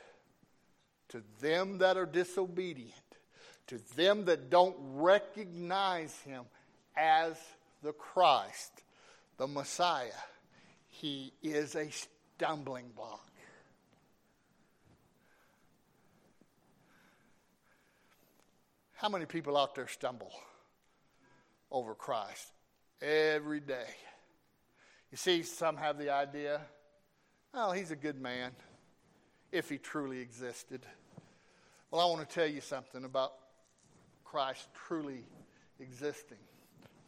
to 1.10 1.22
them 1.40 1.78
that 1.78 1.96
are 1.96 2.06
disobedient, 2.06 2.92
to 3.68 3.78
them 3.96 4.24
that 4.26 4.50
don't 4.50 4.76
recognize 4.78 6.18
him 6.20 6.44
as 6.96 7.36
the 7.82 7.92
Christ, 7.92 8.82
the 9.36 9.46
Messiah, 9.46 10.08
he 10.88 11.32
is 11.42 11.76
a 11.76 11.88
stumbling 11.90 12.90
block. 12.96 13.24
How 18.94 19.08
many 19.08 19.26
people 19.26 19.56
out 19.56 19.76
there 19.76 19.86
stumble 19.86 20.32
over 21.70 21.94
Christ 21.94 22.48
every 23.00 23.60
day? 23.60 23.86
You 25.12 25.16
see, 25.16 25.42
some 25.44 25.76
have 25.76 25.98
the 25.98 26.10
idea, 26.10 26.60
oh, 27.54 27.70
he's 27.70 27.92
a 27.92 27.96
good 27.96 28.20
man 28.20 28.50
if 29.52 29.68
he 29.70 29.78
truly 29.78 30.18
existed. 30.18 30.84
Well, 31.90 32.00
I 32.00 32.10
want 32.10 32.28
to 32.28 32.34
tell 32.34 32.48
you 32.48 32.60
something 32.60 33.04
about 33.04 33.32
Christ 34.30 34.68
truly 34.86 35.24
existing. 35.80 36.38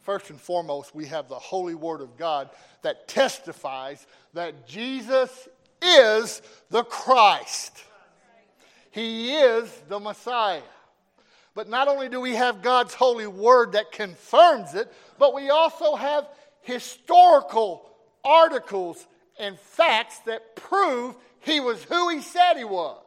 First 0.01 0.31
and 0.31 0.41
foremost, 0.41 0.95
we 0.95 1.05
have 1.05 1.29
the 1.29 1.35
Holy 1.35 1.75
Word 1.75 2.01
of 2.01 2.17
God 2.17 2.49
that 2.81 3.07
testifies 3.07 4.07
that 4.33 4.67
Jesus 4.67 5.47
is 5.81 6.41
the 6.71 6.83
Christ. 6.83 7.83
He 8.89 9.35
is 9.35 9.69
the 9.87 9.99
Messiah. 9.99 10.61
But 11.53 11.69
not 11.69 11.87
only 11.87 12.09
do 12.09 12.19
we 12.19 12.35
have 12.35 12.61
God's 12.61 12.93
holy 12.93 13.27
word 13.27 13.73
that 13.73 13.91
confirms 13.91 14.73
it, 14.73 14.91
but 15.19 15.33
we 15.33 15.49
also 15.49 15.95
have 15.95 16.27
historical 16.61 17.89
articles 18.23 19.05
and 19.37 19.59
facts 19.59 20.19
that 20.19 20.55
prove 20.55 21.15
he 21.39 21.59
was 21.59 21.83
who 21.83 22.09
he 22.09 22.21
said 22.21 22.55
he 22.55 22.63
was. 22.63 23.03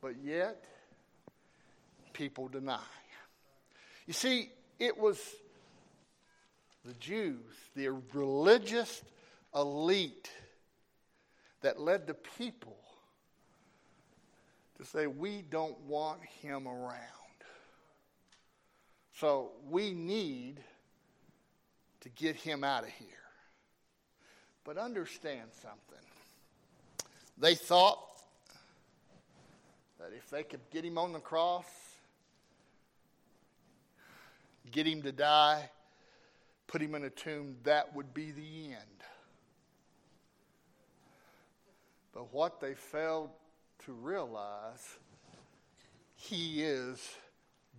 But 0.00 0.16
yet, 0.22 0.62
people 2.12 2.48
deny. 2.48 2.78
You 4.06 4.12
see, 4.12 4.50
it 4.78 4.96
was 4.96 5.18
the 6.84 6.94
Jews, 6.94 7.54
the 7.76 7.88
religious 8.12 9.02
elite, 9.54 10.30
that 11.60 11.80
led 11.80 12.06
the 12.06 12.14
people 12.14 12.76
to 14.78 14.84
say, 14.84 15.06
We 15.06 15.42
don't 15.42 15.78
want 15.82 16.20
him 16.42 16.66
around. 16.66 16.98
So 19.14 19.52
we 19.70 19.92
need 19.92 20.58
to 22.00 22.08
get 22.08 22.34
him 22.34 22.64
out 22.64 22.82
of 22.82 22.90
here. 22.90 23.08
But 24.64 24.78
understand 24.78 25.50
something. 25.60 26.04
They 27.38 27.54
thought 27.54 28.00
that 29.98 30.10
if 30.16 30.28
they 30.30 30.42
could 30.42 30.60
get 30.72 30.84
him 30.84 30.98
on 30.98 31.12
the 31.12 31.20
cross, 31.20 31.64
get 34.70 34.86
him 34.86 35.02
to 35.02 35.12
die, 35.12 35.70
put 36.66 36.80
him 36.80 36.94
in 36.94 37.04
a 37.04 37.10
tomb, 37.10 37.56
that 37.64 37.94
would 37.94 38.14
be 38.14 38.30
the 38.30 38.66
end. 38.66 39.04
But 42.12 42.32
what 42.32 42.60
they 42.60 42.74
failed 42.74 43.30
to 43.86 43.92
realize, 43.92 44.98
he 46.14 46.62
is 46.62 47.16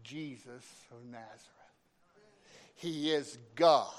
Jesus 0.04 0.66
of 0.92 1.06
Nazareth. 1.06 1.30
He 2.76 3.12
is 3.12 3.38
God 3.56 3.94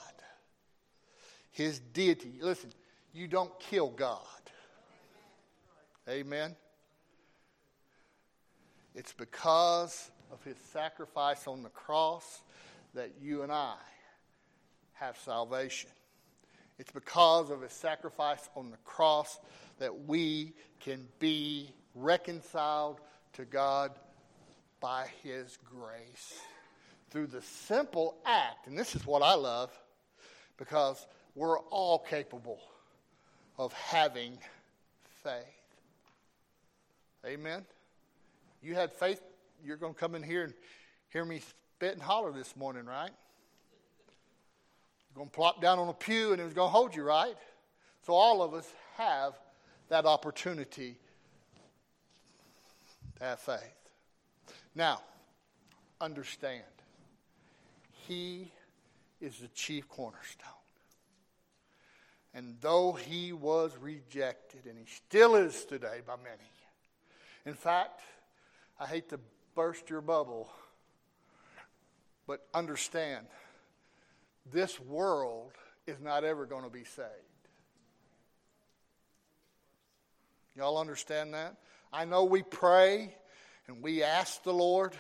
his 1.54 1.78
deity. 1.78 2.40
Listen, 2.42 2.70
you 3.12 3.28
don't 3.28 3.58
kill 3.60 3.88
God. 3.88 4.18
Amen. 6.08 6.56
It's 8.92 9.12
because 9.12 10.10
of 10.32 10.42
his 10.42 10.56
sacrifice 10.72 11.46
on 11.46 11.62
the 11.62 11.68
cross 11.68 12.42
that 12.94 13.12
you 13.20 13.42
and 13.42 13.52
I 13.52 13.76
have 14.94 15.18
salvation. 15.18 15.90
It's 16.78 16.92
because 16.92 17.50
of 17.50 17.62
his 17.62 17.72
sacrifice 17.72 18.48
on 18.57 18.70
the 18.70 18.76
cross 18.78 19.38
that 19.78 20.07
we 20.07 20.54
can 20.80 21.07
be 21.18 21.70
reconciled 21.94 23.00
to 23.35 23.44
God 23.44 23.92
by 24.80 25.07
his 25.22 25.59
grace 25.64 26.40
through 27.11 27.28
the 27.28 27.42
simple 27.42 28.16
act, 28.26 28.66
and 28.66 28.76
this 28.76 28.96
is 28.96 29.07
what 29.07 29.22
I 29.22 29.35
love, 29.35 29.70
because 30.57 31.07
we're 31.35 31.59
all 31.59 31.98
capable 31.98 32.61
of 33.57 33.72
having 33.72 34.37
faith. 35.22 35.33
Amen. 37.24 37.64
You 38.62 38.74
had 38.74 38.92
faith, 38.92 39.20
you're 39.64 39.76
going 39.76 39.94
to 39.94 39.98
come 40.00 40.14
in 40.14 40.22
here 40.22 40.42
and 40.42 40.54
hear 41.11 41.24
me 41.24 41.40
spit 41.84 41.92
and 41.92 42.02
holler 42.02 42.32
this 42.32 42.56
morning, 42.56 42.86
right? 42.86 43.10
You're 45.10 45.16
going 45.16 45.28
to 45.28 45.34
plop 45.34 45.60
down 45.60 45.78
on 45.78 45.86
a 45.88 45.92
pew 45.92 46.32
and 46.32 46.40
it 46.40 46.44
was 46.44 46.54
going 46.54 46.68
to 46.68 46.72
hold 46.72 46.96
you, 46.96 47.02
right? 47.02 47.36
So 48.06 48.14
all 48.14 48.42
of 48.42 48.54
us 48.54 48.66
have 48.96 49.34
that 49.90 50.06
opportunity 50.06 50.96
to 53.18 53.24
have 53.24 53.38
faith. 53.38 53.58
Now, 54.74 55.02
understand, 56.00 56.62
He 58.08 58.50
is 59.20 59.36
the 59.40 59.48
chief 59.48 59.86
cornerstone. 59.86 60.48
And 62.32 62.56
though 62.62 62.92
he 62.92 63.34
was 63.34 63.72
rejected, 63.78 64.64
and 64.64 64.78
he 64.78 64.86
still 64.86 65.36
is 65.36 65.66
today 65.66 66.00
by 66.06 66.14
many. 66.16 66.50
In 67.44 67.52
fact, 67.52 68.00
I 68.80 68.86
hate 68.86 69.10
to 69.10 69.20
burst 69.54 69.90
your 69.90 70.00
bubble, 70.00 70.48
but 72.26 72.46
understand 72.52 73.26
this 74.52 74.80
world 74.80 75.52
is 75.87 76.00
not 76.00 76.24
ever 76.24 76.46
going 76.46 76.64
to 76.64 76.70
be 76.70 76.84
saved. 76.84 77.08
Y'all 80.56 80.78
understand 80.78 81.34
that? 81.34 81.56
I 81.92 82.04
know 82.04 82.24
we 82.24 82.42
pray 82.42 83.14
and 83.66 83.82
we 83.82 84.02
ask 84.02 84.42
the 84.42 84.52
Lord 84.52 84.94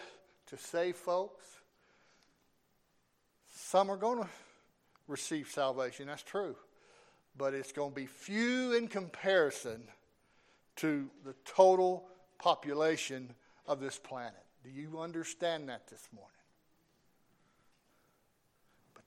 to 0.48 0.58
save 0.58 0.96
folks. 0.96 1.44
Some 3.54 3.90
are 3.90 3.96
going 3.96 4.22
to 4.22 4.28
receive 5.06 5.48
salvation, 5.48 6.06
that's 6.06 6.22
true 6.22 6.56
but 7.36 7.54
it's 7.54 7.72
going 7.72 7.90
to 7.90 7.94
be 7.94 8.06
few 8.06 8.72
in 8.74 8.88
comparison 8.88 9.82
to 10.76 11.10
the 11.24 11.34
total 11.44 12.08
population 12.38 13.32
of 13.66 13.80
this 13.80 13.98
planet. 13.98 14.34
Do 14.62 14.70
you 14.70 15.00
understand 15.00 15.68
that 15.68 15.86
this 15.88 16.08
morning? 16.14 16.30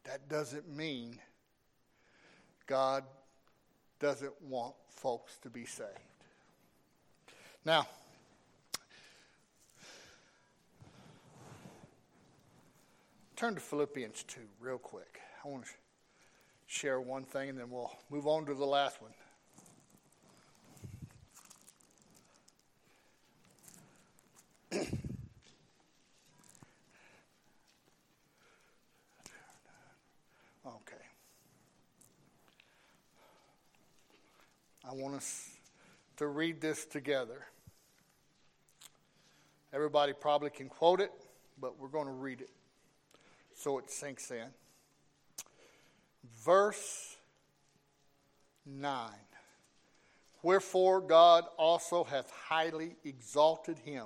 That 0.07 0.27
doesn't 0.29 0.67
mean 0.73 1.19
God 2.65 3.03
doesn't 3.99 4.41
want 4.41 4.73
folks 4.89 5.37
to 5.43 5.49
be 5.49 5.65
saved. 5.65 5.89
Now, 7.65 7.85
turn 13.35 13.53
to 13.55 13.59
Philippians 13.59 14.23
2 14.23 14.39
real 14.61 14.77
quick. 14.77 15.19
I 15.43 15.49
want 15.49 15.65
to 15.65 15.71
share 16.67 17.01
one 17.01 17.23
thing 17.23 17.49
and 17.49 17.59
then 17.59 17.69
we'll 17.69 17.91
move 18.09 18.27
on 18.27 18.45
to 18.45 18.53
the 18.53 18.65
last 18.65 19.01
one. 19.01 19.11
okay. 30.67 30.97
I 34.89 34.93
want 34.93 35.06
us 35.17 35.49
to 36.17 36.27
read 36.27 36.61
this 36.61 36.85
together. 36.85 37.47
Everybody 39.73 40.13
probably 40.13 40.51
can 40.51 40.69
quote 40.69 41.01
it, 41.01 41.11
but 41.59 41.79
we're 41.79 41.87
going 41.87 42.05
to 42.05 42.11
read 42.11 42.41
it 42.41 42.51
so 43.55 43.79
it 43.79 43.89
sinks 43.89 44.29
in 44.29 44.45
verse 46.45 47.15
9. 48.67 49.09
Wherefore 50.43 51.01
God 51.01 51.45
also 51.57 52.03
hath 52.03 52.29
highly 52.29 52.95
exalted 53.03 53.79
him 53.79 54.05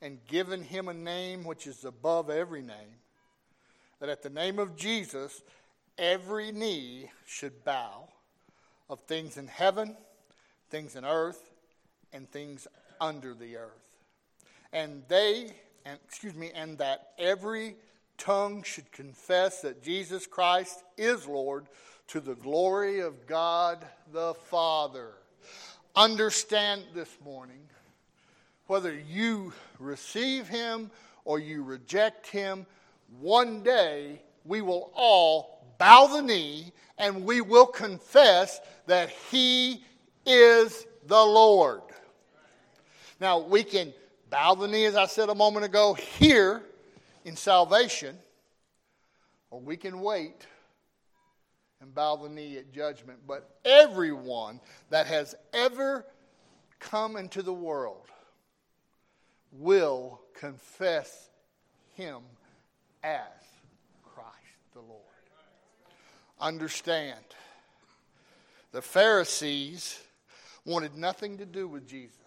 and 0.00 0.18
given 0.26 0.64
him 0.64 0.88
a 0.88 0.94
name 0.94 1.44
which 1.44 1.68
is 1.68 1.84
above 1.84 2.28
every 2.28 2.62
name, 2.62 2.98
that 4.00 4.08
at 4.08 4.22
the 4.22 4.30
name 4.30 4.58
of 4.58 4.74
Jesus 4.74 5.42
every 5.96 6.50
knee 6.50 7.08
should 7.24 7.64
bow 7.64 8.08
of 8.92 9.00
things 9.00 9.38
in 9.38 9.46
heaven, 9.46 9.96
things 10.68 10.96
in 10.96 11.04
earth, 11.04 11.50
and 12.12 12.30
things 12.30 12.68
under 13.00 13.32
the 13.32 13.56
earth. 13.56 13.96
And 14.70 15.02
they, 15.08 15.46
and 15.86 15.98
excuse 16.04 16.34
me, 16.34 16.50
and 16.54 16.76
that 16.76 17.12
every 17.18 17.76
tongue 18.18 18.62
should 18.62 18.92
confess 18.92 19.62
that 19.62 19.82
Jesus 19.82 20.26
Christ 20.26 20.84
is 20.98 21.26
Lord 21.26 21.68
to 22.08 22.20
the 22.20 22.34
glory 22.34 23.00
of 23.00 23.26
God 23.26 23.82
the 24.12 24.34
Father. 24.34 25.12
Understand 25.96 26.82
this 26.94 27.16
morning 27.24 27.62
whether 28.66 28.94
you 28.94 29.54
receive 29.78 30.48
Him 30.48 30.90
or 31.24 31.38
you 31.38 31.62
reject 31.62 32.26
Him, 32.26 32.66
one 33.20 33.62
day 33.62 34.20
we 34.44 34.60
will 34.60 34.90
all 34.94 35.64
bow 35.78 36.06
the 36.06 36.22
knee 36.22 36.72
and 36.98 37.24
we 37.24 37.40
will 37.40 37.66
confess 37.66 38.60
that 38.86 39.10
He 39.30 39.84
is 40.26 40.86
the 41.06 41.22
Lord. 41.22 41.82
Now, 43.20 43.38
we 43.38 43.62
can 43.62 43.92
bow 44.30 44.54
the 44.54 44.66
knee, 44.66 44.84
as 44.86 44.96
I 44.96 45.06
said 45.06 45.28
a 45.28 45.34
moment 45.34 45.64
ago, 45.64 45.94
here 45.94 46.62
in 47.24 47.36
salvation, 47.36 48.16
or 49.50 49.60
we 49.60 49.76
can 49.76 50.00
wait 50.00 50.46
and 51.80 51.94
bow 51.94 52.16
the 52.16 52.28
knee 52.28 52.56
at 52.58 52.72
judgment. 52.72 53.20
But 53.26 53.58
everyone 53.64 54.60
that 54.90 55.06
has 55.06 55.34
ever 55.52 56.06
come 56.78 57.16
into 57.16 57.42
the 57.42 57.52
world 57.52 58.06
will 59.52 60.20
confess 60.34 61.30
him 61.94 62.22
as 63.02 63.20
Christ 64.02 64.28
the 64.72 64.80
Lord. 64.80 65.00
Understand, 66.42 67.24
the 68.72 68.82
Pharisees 68.82 70.00
wanted 70.64 70.96
nothing 70.96 71.38
to 71.38 71.46
do 71.46 71.68
with 71.68 71.86
Jesus. 71.86 72.18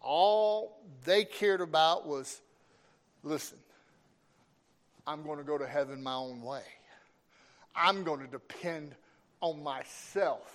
All 0.00 0.78
they 1.04 1.24
cared 1.24 1.60
about 1.60 2.06
was 2.06 2.40
listen, 3.24 3.58
I'm 5.08 5.24
going 5.24 5.38
to 5.38 5.44
go 5.44 5.58
to 5.58 5.66
heaven 5.66 6.00
my 6.04 6.14
own 6.14 6.40
way. 6.40 6.62
I'm 7.74 8.04
going 8.04 8.20
to 8.20 8.28
depend 8.28 8.94
on 9.40 9.60
myself 9.60 10.48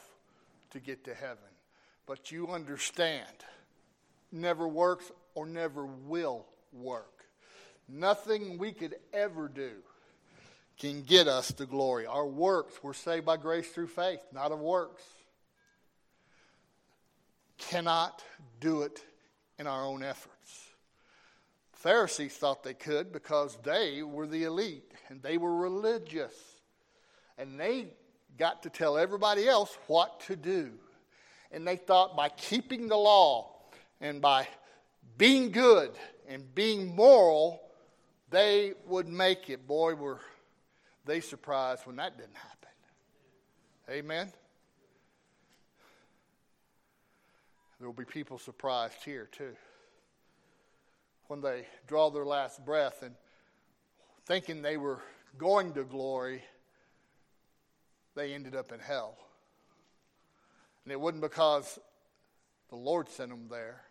to 0.70 0.80
get 0.80 1.04
to 1.04 1.14
heaven. 1.14 1.38
But 2.06 2.32
you 2.32 2.48
understand, 2.48 3.26
never 4.32 4.66
works 4.66 5.12
or 5.36 5.46
never 5.46 5.86
will 5.86 6.46
work. 6.72 7.26
Nothing 7.90 8.58
we 8.58 8.72
could 8.72 8.96
ever 9.12 9.50
do 9.50 9.72
can 10.78 11.02
get 11.02 11.28
us 11.28 11.52
to 11.54 11.66
glory. 11.66 12.06
Our 12.06 12.28
works, 12.28 12.76
we're 12.84 12.94
saved 12.94 13.26
by 13.26 13.38
grace 13.38 13.68
through 13.68 13.88
faith, 13.88 14.22
not 14.32 14.52
of 14.52 14.60
works. 14.60 15.04
Cannot 17.58 18.24
do 18.60 18.84
it 18.84 19.04
in 19.58 19.66
our 19.66 19.86
own 19.86 20.04
efforts. 20.04 20.66
Pharisees 21.74 22.34
thought 22.34 22.64
they 22.64 22.74
could 22.74 23.12
because 23.12 23.58
they 23.64 24.04
were 24.04 24.28
the 24.28 24.44
elite 24.44 24.92
and 25.10 25.22
they 25.22 25.38
were 25.38 25.56
religious. 25.56 26.34
And 27.38 27.60
they 27.60 27.88
got 28.38 28.64
to 28.64 28.70
tell 28.70 28.98
everybody 28.98 29.48
else 29.48 29.76
what 29.88 30.20
to 30.22 30.36
do. 30.36 30.72
And 31.52 31.68
they 31.68 31.76
thought 31.76 32.16
by 32.16 32.30
keeping 32.30 32.88
the 32.88 32.98
law 32.98 33.54
and 34.02 34.22
by 34.22 34.48
being 35.18 35.52
good 35.52 35.92
and 36.28 36.54
being 36.54 36.96
moral, 36.96 37.62
they 38.30 38.74
would 38.86 39.08
make 39.08 39.50
it. 39.50 39.68
Boy, 39.68 39.96
were 39.96 40.20
they 41.08 41.22
surprised 41.22 41.88
when 41.88 41.96
that 41.96 42.18
didn't 42.18 42.38
happen. 42.38 42.70
Amen? 43.90 44.32
There 47.80 47.88
will 47.88 47.94
be 47.94 48.06
people 48.06 48.38
surprised 48.38 49.04
here, 49.04 49.30
too 49.32 49.56
when 51.28 51.42
they 51.42 51.66
draw 51.88 52.10
their 52.10 52.26
last 52.26 52.66
breath 52.66 53.04
and 53.04 53.14
thinking 54.26 54.62
they 54.62 54.78
were 54.78 55.02
going 55.38 55.74
to 55.74 55.84
glory, 55.84 56.42
they 58.16 58.34
ended 58.34 58.56
up 58.56 58.72
in 58.72 58.80
hell. 58.80 59.18
And 60.84 60.92
it 60.92 61.00
wasn't 61.00 61.22
because 61.22 61.80
the 62.70 62.76
Lord 62.76 63.10
sent 63.10 63.30
them 63.30 63.48
there, 63.50 63.82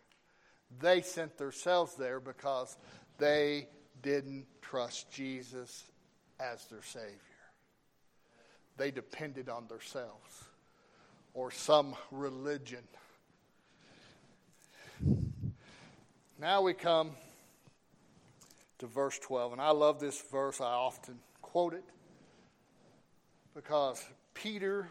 they 0.80 1.02
sent 1.02 1.38
themselves 1.38 1.94
there 1.94 2.20
because 2.20 2.76
they 3.18 3.68
didn't 4.02 4.46
trust 4.62 5.10
Jesus 5.12 5.84
as 6.40 6.64
their 6.66 6.82
Savior. 6.82 7.12
They 8.76 8.90
depended 8.90 9.48
on 9.48 9.66
themselves 9.68 10.44
or 11.34 11.50
some 11.50 11.94
religion. 12.10 12.82
Now 16.38 16.62
we 16.62 16.74
come 16.74 17.12
to 18.78 18.86
verse 18.86 19.18
12. 19.18 19.52
And 19.52 19.60
I 19.60 19.70
love 19.70 20.00
this 20.00 20.20
verse, 20.30 20.60
I 20.60 20.64
often 20.64 21.18
quote 21.40 21.74
it 21.74 21.84
because 23.54 24.04
Peter 24.34 24.88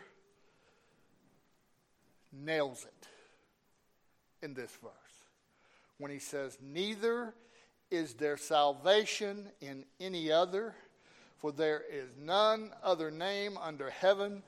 nails 2.34 2.86
it 2.86 3.08
in 4.44 4.54
this 4.54 4.72
verse 4.82 4.92
when 5.98 6.12
he 6.12 6.20
says, 6.20 6.58
Neither 6.62 7.34
is 7.92 8.16
there 8.16 8.38
salvation 8.38 9.48
in 9.62 9.86
any 10.00 10.32
other, 10.32 10.74
for 11.38 11.52
there 11.52 11.84
is 11.92 12.10
none 12.20 12.72
other 12.84 13.12
name 13.12 13.58
under 13.58 13.90
heaven 13.90 14.44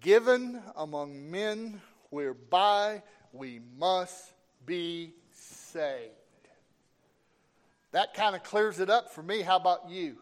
given 0.00 0.60
among 0.76 1.30
men 1.30 1.80
whereby 2.10 3.02
we 3.32 3.60
must 3.78 4.32
be 4.66 5.12
saved. 5.32 6.12
That 7.92 8.14
kind 8.14 8.34
of 8.34 8.42
clears 8.42 8.80
it 8.80 8.90
up 8.90 9.10
for 9.10 9.22
me. 9.22 9.42
How 9.42 9.56
about 9.56 9.90
you? 9.90 10.16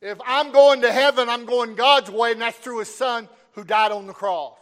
If 0.00 0.18
I'm 0.24 0.50
going 0.50 0.80
to 0.82 0.92
heaven, 0.92 1.28
I'm 1.28 1.44
going 1.44 1.74
God's 1.74 2.10
way, 2.10 2.32
and 2.32 2.40
that's 2.40 2.56
through 2.56 2.78
His 2.78 2.94
Son 2.94 3.28
who 3.52 3.64
died 3.64 3.92
on 3.92 4.06
the 4.06 4.12
cross 4.12 4.58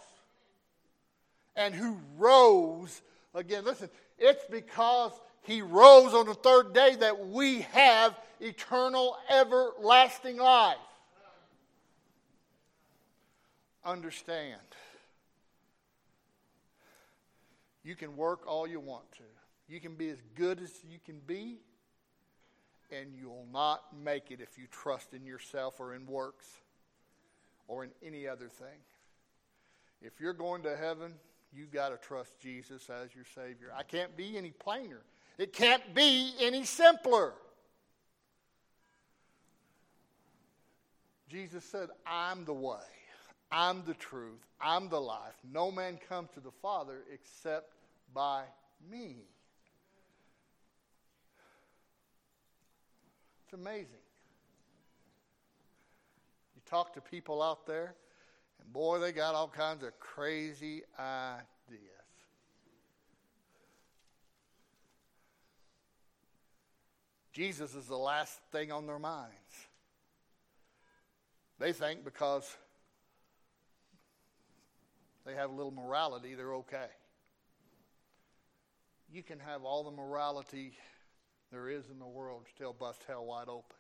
and 1.55 1.75
who 1.75 1.99
rose 2.17 3.01
again. 3.35 3.65
Listen, 3.65 3.89
it's 4.19 4.45
because 4.51 5.13
He 5.49 5.63
rose 5.63 6.13
on 6.13 6.27
the 6.27 6.35
third 6.35 6.75
day 6.75 6.95
that 6.97 7.29
we 7.29 7.63
have 7.73 8.15
eternal, 8.39 9.17
everlasting 9.31 10.37
life. 10.37 10.77
Understand. 13.83 14.61
You 17.83 17.97
can 17.97 18.15
work 18.15 18.47
all 18.47 18.67
you 18.67 18.79
want 18.79 19.11
to. 19.13 19.23
You 19.71 19.81
can 19.81 19.95
be 19.95 20.11
as 20.11 20.19
good 20.35 20.61
as 20.61 20.71
you 20.87 20.99
can 21.03 21.19
be, 21.27 21.57
and 22.93 23.15
you'll 23.19 23.47
not 23.51 23.85
make 24.05 24.31
it 24.31 24.43
if 24.43 24.59
you 24.59 24.67
trust 24.71 25.15
in 25.15 25.25
yourself 25.25 25.81
or 25.81 25.95
in 25.95 26.07
works 26.07 26.47
or 27.69 27.85
in 27.85 27.91
any 28.05 28.29
other 28.29 28.49
thing. 28.49 28.81
If 30.03 30.21
you're 30.21 30.35
going 30.35 30.63
to 30.65 30.77
heaven, 30.77 31.15
you've 31.55 31.73
got 31.73 31.89
to 31.89 31.97
trust 32.07 32.39
Jesus 32.39 32.91
as 32.91 33.15
your 33.15 33.25
Savior. 33.35 33.73
I 33.75 33.83
can't 33.83 34.15
be 34.15 34.37
any 34.37 34.51
plainer. 34.51 35.01
It 35.38 35.53
can't 35.53 35.94
be 35.94 36.35
any 36.40 36.64
simpler. 36.64 37.33
Jesus 41.29 41.64
said, 41.64 41.90
I'm 42.07 42.44
the 42.44 42.55
way, 42.55 42.79
I'm 43.53 43.85
the 43.87 43.94
truth, 43.94 44.44
I'm 44.61 44.88
the 44.88 45.01
life. 45.01 45.35
No 45.53 45.70
man 45.70 45.98
comes 46.09 46.31
to 46.35 46.40
the 46.40 46.51
Father 46.62 47.05
except 47.12 47.74
by 48.12 48.44
me. 48.90 49.16
It's 53.44 53.53
amazing. 53.53 53.87
You 56.57 56.62
talk 56.66 56.94
to 56.94 57.01
people 57.01 57.42
out 57.42 57.66
there, 57.66 57.94
and 58.61 58.72
boy, 58.72 58.98
they 58.98 59.12
got 59.12 59.35
all 59.35 59.48
kinds 59.48 59.85
of 59.85 59.98
crazy 60.01 60.83
ideas. 60.98 61.98
Jesus 67.38 67.77
is 67.77 67.87
the 67.87 67.96
last 67.96 68.37
thing 68.51 68.72
on 68.72 68.88
their 68.88 68.98
minds. 68.98 69.31
They 71.61 71.72
think 71.72 72.05
because 72.05 72.57
they 75.24 75.37
have 75.37 75.48
a 75.48 75.53
little 75.53 75.70
morality, 75.70 76.35
they're 76.35 76.55
okay. 76.55 76.88
You 79.09 79.22
can 79.22 79.38
have 79.38 79.62
all 79.62 79.85
the 79.85 79.92
morality 79.92 80.72
there 81.53 81.68
is 81.68 81.88
in 81.92 82.01
the 82.01 82.07
world 82.09 82.42
still 82.53 82.72
bust 82.72 83.05
hell 83.07 83.24
wide 83.24 83.48
open. 83.48 83.77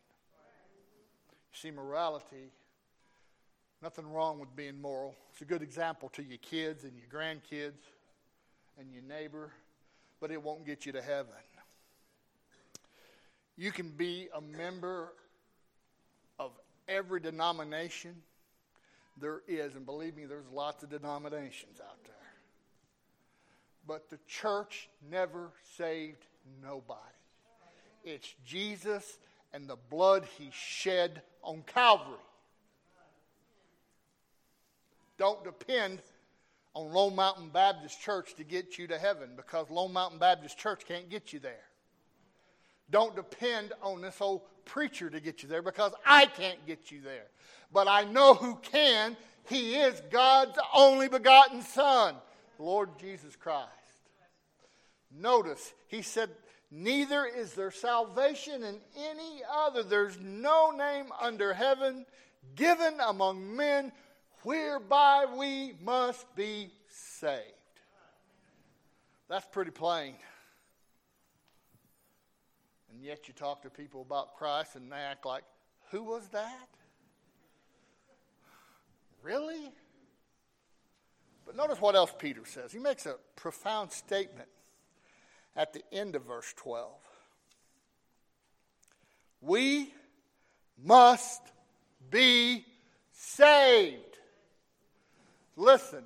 You 1.52 1.58
see, 1.58 1.72
morality, 1.72 2.52
nothing 3.82 4.06
wrong 4.06 4.38
with 4.38 4.54
being 4.54 4.80
moral. 4.80 5.16
It's 5.32 5.42
a 5.42 5.44
good 5.44 5.62
example 5.62 6.10
to 6.10 6.22
your 6.22 6.38
kids 6.38 6.84
and 6.84 6.92
your 6.96 7.08
grandkids 7.08 7.82
and 8.78 8.92
your 8.92 9.02
neighbor, 9.02 9.50
but 10.20 10.30
it 10.30 10.40
won't 10.40 10.64
get 10.64 10.86
you 10.86 10.92
to 10.92 11.02
heaven. 11.02 11.34
You 13.58 13.72
can 13.72 13.88
be 13.88 14.28
a 14.32 14.40
member 14.40 15.12
of 16.38 16.52
every 16.86 17.18
denomination 17.18 18.14
there 19.20 19.42
is, 19.48 19.74
and 19.74 19.84
believe 19.84 20.16
me, 20.16 20.26
there's 20.26 20.48
lots 20.54 20.84
of 20.84 20.90
denominations 20.90 21.80
out 21.80 22.02
there. 22.04 22.14
But 23.84 24.10
the 24.10 24.18
church 24.28 24.88
never 25.10 25.50
saved 25.76 26.24
nobody. 26.62 27.00
It's 28.04 28.32
Jesus 28.46 29.18
and 29.52 29.66
the 29.66 29.76
blood 29.90 30.24
he 30.38 30.50
shed 30.52 31.22
on 31.42 31.64
Calvary. 31.66 32.14
Don't 35.18 35.42
depend 35.42 36.00
on 36.74 36.92
Lone 36.92 37.16
Mountain 37.16 37.48
Baptist 37.48 38.00
Church 38.00 38.34
to 38.36 38.44
get 38.44 38.78
you 38.78 38.86
to 38.86 38.98
heaven 38.98 39.30
because 39.34 39.68
Lone 39.68 39.92
Mountain 39.92 40.20
Baptist 40.20 40.58
Church 40.58 40.82
can't 40.86 41.10
get 41.10 41.32
you 41.32 41.40
there. 41.40 41.64
Don't 42.90 43.14
depend 43.14 43.72
on 43.82 44.00
this 44.00 44.20
old 44.20 44.42
preacher 44.64 45.10
to 45.10 45.20
get 45.20 45.42
you 45.42 45.48
there 45.48 45.62
because 45.62 45.92
I 46.06 46.26
can't 46.26 46.64
get 46.66 46.90
you 46.90 47.00
there. 47.00 47.26
But 47.72 47.88
I 47.88 48.04
know 48.04 48.34
who 48.34 48.56
can. 48.56 49.16
He 49.48 49.74
is 49.74 50.00
God's 50.10 50.58
only 50.74 51.08
begotten 51.08 51.62
Son, 51.62 52.14
Lord 52.58 52.90
Jesus 52.98 53.36
Christ. 53.36 53.68
Notice, 55.10 55.72
he 55.88 56.02
said, 56.02 56.30
Neither 56.70 57.24
is 57.24 57.54
there 57.54 57.70
salvation 57.70 58.62
in 58.62 58.76
any 58.96 59.40
other. 59.50 59.82
There's 59.82 60.18
no 60.20 60.70
name 60.70 61.06
under 61.18 61.54
heaven 61.54 62.04
given 62.56 62.94
among 63.06 63.56
men 63.56 63.90
whereby 64.42 65.26
we 65.34 65.74
must 65.82 66.34
be 66.36 66.70
saved. 66.88 67.42
That's 69.28 69.46
pretty 69.46 69.70
plain. 69.70 70.14
And 72.98 73.06
yet 73.06 73.28
you 73.28 73.34
talk 73.34 73.62
to 73.62 73.70
people 73.70 74.02
about 74.02 74.34
Christ 74.34 74.74
and 74.74 74.90
they 74.90 74.96
act 74.96 75.24
like, 75.24 75.44
who 75.92 76.02
was 76.02 76.26
that? 76.30 76.68
Really? 79.22 79.70
But 81.46 81.54
notice 81.54 81.80
what 81.80 81.94
else 81.94 82.12
Peter 82.18 82.40
says. 82.44 82.72
He 82.72 82.80
makes 82.80 83.06
a 83.06 83.14
profound 83.36 83.92
statement 83.92 84.48
at 85.54 85.72
the 85.72 85.82
end 85.92 86.16
of 86.16 86.24
verse 86.24 86.52
12. 86.56 86.90
We 89.42 89.94
must 90.84 91.42
be 92.10 92.66
saved. 93.12 94.18
Listen. 95.54 96.02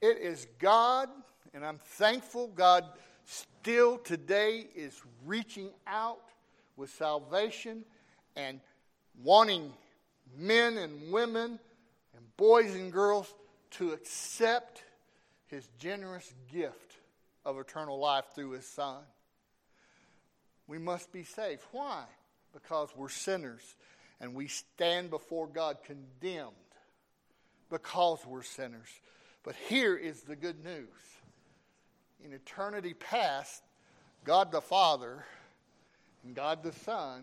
It 0.00 0.18
is 0.18 0.46
God, 0.58 1.08
and 1.52 1.64
I'm 1.64 1.78
thankful 1.78 2.48
God 2.48 2.84
still 3.24 3.98
today 3.98 4.66
is 4.74 5.00
reaching 5.26 5.70
out 5.86 6.22
with 6.76 6.90
salvation 6.90 7.84
and 8.36 8.60
wanting 9.22 9.72
men 10.36 10.78
and 10.78 11.10
women 11.10 11.58
and 12.16 12.36
boys 12.36 12.74
and 12.74 12.92
girls 12.92 13.34
to 13.72 13.92
accept 13.92 14.84
his 15.48 15.68
generous 15.78 16.32
gift 16.52 16.96
of 17.44 17.58
eternal 17.58 17.98
life 17.98 18.24
through 18.34 18.52
his 18.52 18.66
son. 18.66 19.02
We 20.68 20.78
must 20.78 21.12
be 21.12 21.24
saved. 21.24 21.62
Why? 21.72 22.04
Because 22.52 22.90
we're 22.94 23.08
sinners 23.08 23.74
and 24.20 24.34
we 24.34 24.46
stand 24.46 25.10
before 25.10 25.48
God 25.48 25.78
condemned 25.84 26.52
because 27.70 28.20
we're 28.26 28.42
sinners. 28.42 28.88
But 29.48 29.56
here 29.66 29.96
is 29.96 30.20
the 30.20 30.36
good 30.36 30.62
news. 30.62 30.90
In 32.22 32.34
eternity 32.34 32.92
past, 32.92 33.62
God 34.22 34.52
the 34.52 34.60
Father 34.60 35.24
and 36.22 36.34
God 36.34 36.62
the 36.62 36.72
Son 36.72 37.22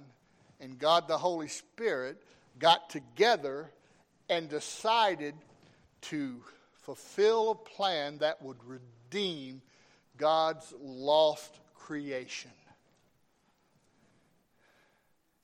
and 0.60 0.80
God 0.80 1.08
the 1.08 1.20
Holy 1.20 1.48
Spirit 1.48 2.20
got 2.58 2.90
together 2.90 3.70
and 4.28 4.50
decided 4.50 5.36
to 6.02 6.42
fulfill 6.82 7.52
a 7.52 7.56
plan 7.70 8.18
that 8.18 8.42
would 8.42 8.58
redeem 8.66 9.62
God's 10.18 10.74
lost 10.82 11.60
creation. 11.76 12.50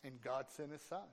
And 0.04 0.20
God 0.24 0.48
sent 0.58 0.72
his 0.72 0.82
son. 0.82 1.06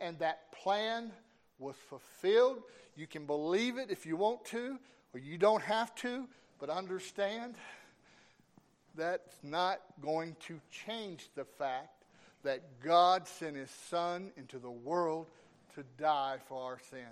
And 0.00 0.18
that 0.20 0.50
plan 0.52 1.12
was 1.58 1.76
fulfilled. 1.88 2.62
You 2.96 3.06
can 3.06 3.26
believe 3.26 3.78
it 3.78 3.90
if 3.90 4.06
you 4.06 4.16
want 4.16 4.44
to, 4.46 4.78
or 5.14 5.20
you 5.20 5.38
don't 5.38 5.62
have 5.62 5.94
to, 5.96 6.26
but 6.58 6.70
understand 6.70 7.54
that's 8.96 9.36
not 9.42 9.80
going 10.00 10.36
to 10.46 10.58
change 10.70 11.28
the 11.34 11.44
fact 11.44 12.04
that 12.42 12.80
God 12.82 13.26
sent 13.28 13.56
his 13.56 13.70
son 13.70 14.30
into 14.36 14.58
the 14.58 14.70
world 14.70 15.26
to 15.74 15.84
die 15.98 16.38
for 16.48 16.62
our 16.62 16.78
sins. 16.90 17.02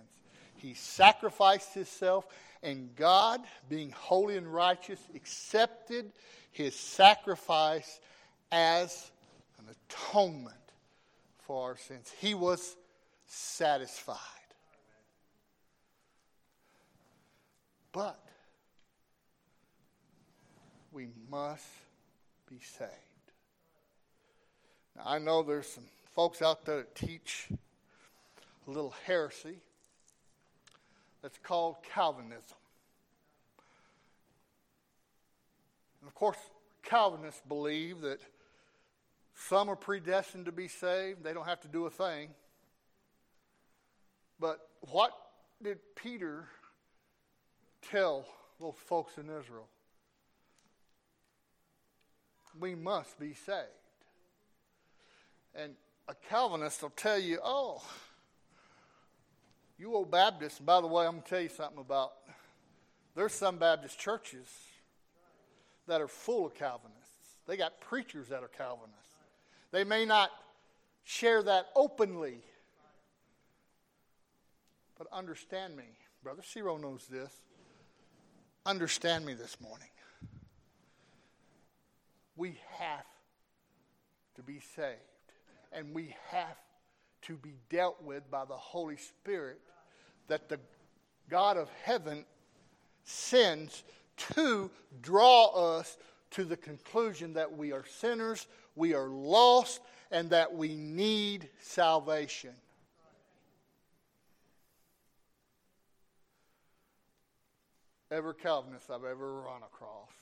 He 0.57 0.75
sacrificed 0.75 1.75
himself, 1.75 2.27
and 2.63 2.95
God, 2.97 3.43
being 3.69 3.91
holy 3.91 4.37
and 4.37 4.53
righteous, 4.53 5.01
accepted 5.15 6.13
his 6.53 6.75
sacrifice 6.75 8.01
as 8.51 9.11
an 9.59 9.75
atonement 9.91 10.55
for 11.43 11.65
our 11.65 11.77
sins. 11.77 12.11
He 12.21 12.35
was 12.35 12.77
satisfied. 13.27 14.19
But 17.93 18.19
we 20.93 21.09
must 21.31 21.67
be 22.49 22.59
saved. 22.59 22.91
Now, 24.97 25.03
I 25.07 25.19
know 25.19 25.43
there's 25.43 25.69
some 25.69 25.85
folks 26.15 26.43
out 26.43 26.65
there 26.65 26.79
that 26.79 26.95
teach 26.95 27.49
a 28.67 28.71
little 28.71 28.95
heresy 29.07 29.59
that's 31.23 31.39
called 31.39 31.77
Calvinism. 31.83 32.57
And 36.01 36.09
of 36.09 36.15
course, 36.15 36.39
Calvinists 36.83 37.43
believe 37.49 38.03
that 38.03 38.21
some 39.35 39.69
are 39.69 39.77
predestined 39.77 40.47
to 40.47 40.53
be 40.53 40.69
saved, 40.69 41.25
they 41.25 41.33
don't 41.33 41.47
have 41.47 41.61
to 41.63 41.69
do 41.69 41.87
a 41.87 41.91
thing. 41.91 42.29
But 44.39 44.61
what 44.81 45.13
did 45.63 45.79
Peter 45.95 46.45
tell 47.91 48.27
those 48.61 48.75
folks 48.87 49.19
in 49.19 49.25
Israel? 49.25 49.69
We 52.59 52.75
must 52.75 53.19
be 53.19 53.35
saved. 53.35 53.69
And 55.55 55.75
a 56.09 56.15
Calvinist 56.29 56.83
will 56.83 56.91
tell 56.91 57.19
you, 57.19 57.39
oh, 57.43 57.83
you 59.79 59.95
old 59.95 60.11
Baptists, 60.11 60.59
and 60.59 60.67
by 60.67 60.81
the 60.81 60.87
way, 60.87 61.07
I'm 61.07 61.13
going 61.13 61.23
to 61.23 61.29
tell 61.29 61.41
you 61.41 61.49
something 61.49 61.81
about 61.81 62.13
there's 63.15 63.33
some 63.33 63.59
Baptist 63.59 63.99
churches 63.99 64.47
that 65.87 66.01
are 66.01 66.09
full 66.09 66.47
of 66.47 66.55
Calvinists. 66.55 67.01
They 67.47 67.57
got 67.57 67.81
preachers 67.81 68.29
that 68.29 68.43
are 68.43 68.49
Calvinists. 68.49 69.15
They 69.71 69.85
may 69.85 70.05
not 70.05 70.31
share 71.05 71.43
that 71.43 71.67
openly, 71.77 72.39
but 74.97 75.07
understand 75.13 75.77
me. 75.77 75.85
Brother 76.23 76.43
Ciro 76.43 76.77
knows 76.77 77.07
this. 77.11 77.33
Understand 78.67 79.27
me 79.27 79.35
this 79.35 79.61
morning. 79.61 79.89
We 82.37 82.59
have 82.79 83.07
to 84.37 84.43
be 84.43 84.61
saved, 84.75 84.99
and 85.73 85.95
we 85.95 86.15
have 86.31 86.57
to 87.23 87.35
be 87.35 87.55
dealt 87.71 88.03
with 88.03 88.29
by 88.31 88.45
the 88.45 88.57
Holy 88.57 88.97
Spirit 88.97 89.61
that 90.29 90.49
the 90.49 90.59
God 91.29 91.57
of 91.57 91.69
heaven 91.83 92.25
sends 93.05 93.85
to 94.35 94.71
draw 95.03 95.79
us 95.79 95.97
to 96.31 96.45
the 96.45 96.57
conclusion 96.57 97.35
that 97.35 97.57
we 97.57 97.73
are 97.73 97.85
sinners, 97.87 98.47
we 98.75 98.95
are 98.95 99.09
lost, 99.09 99.81
and 100.11 100.31
that 100.31 100.53
we 100.53 100.75
need 100.75 101.49
salvation. 101.61 102.55
Every 108.15 108.35
Calvinist 108.35 108.93
I've 108.93 109.03
ever 109.03 109.41
run 109.43 109.65
across, 109.65 110.13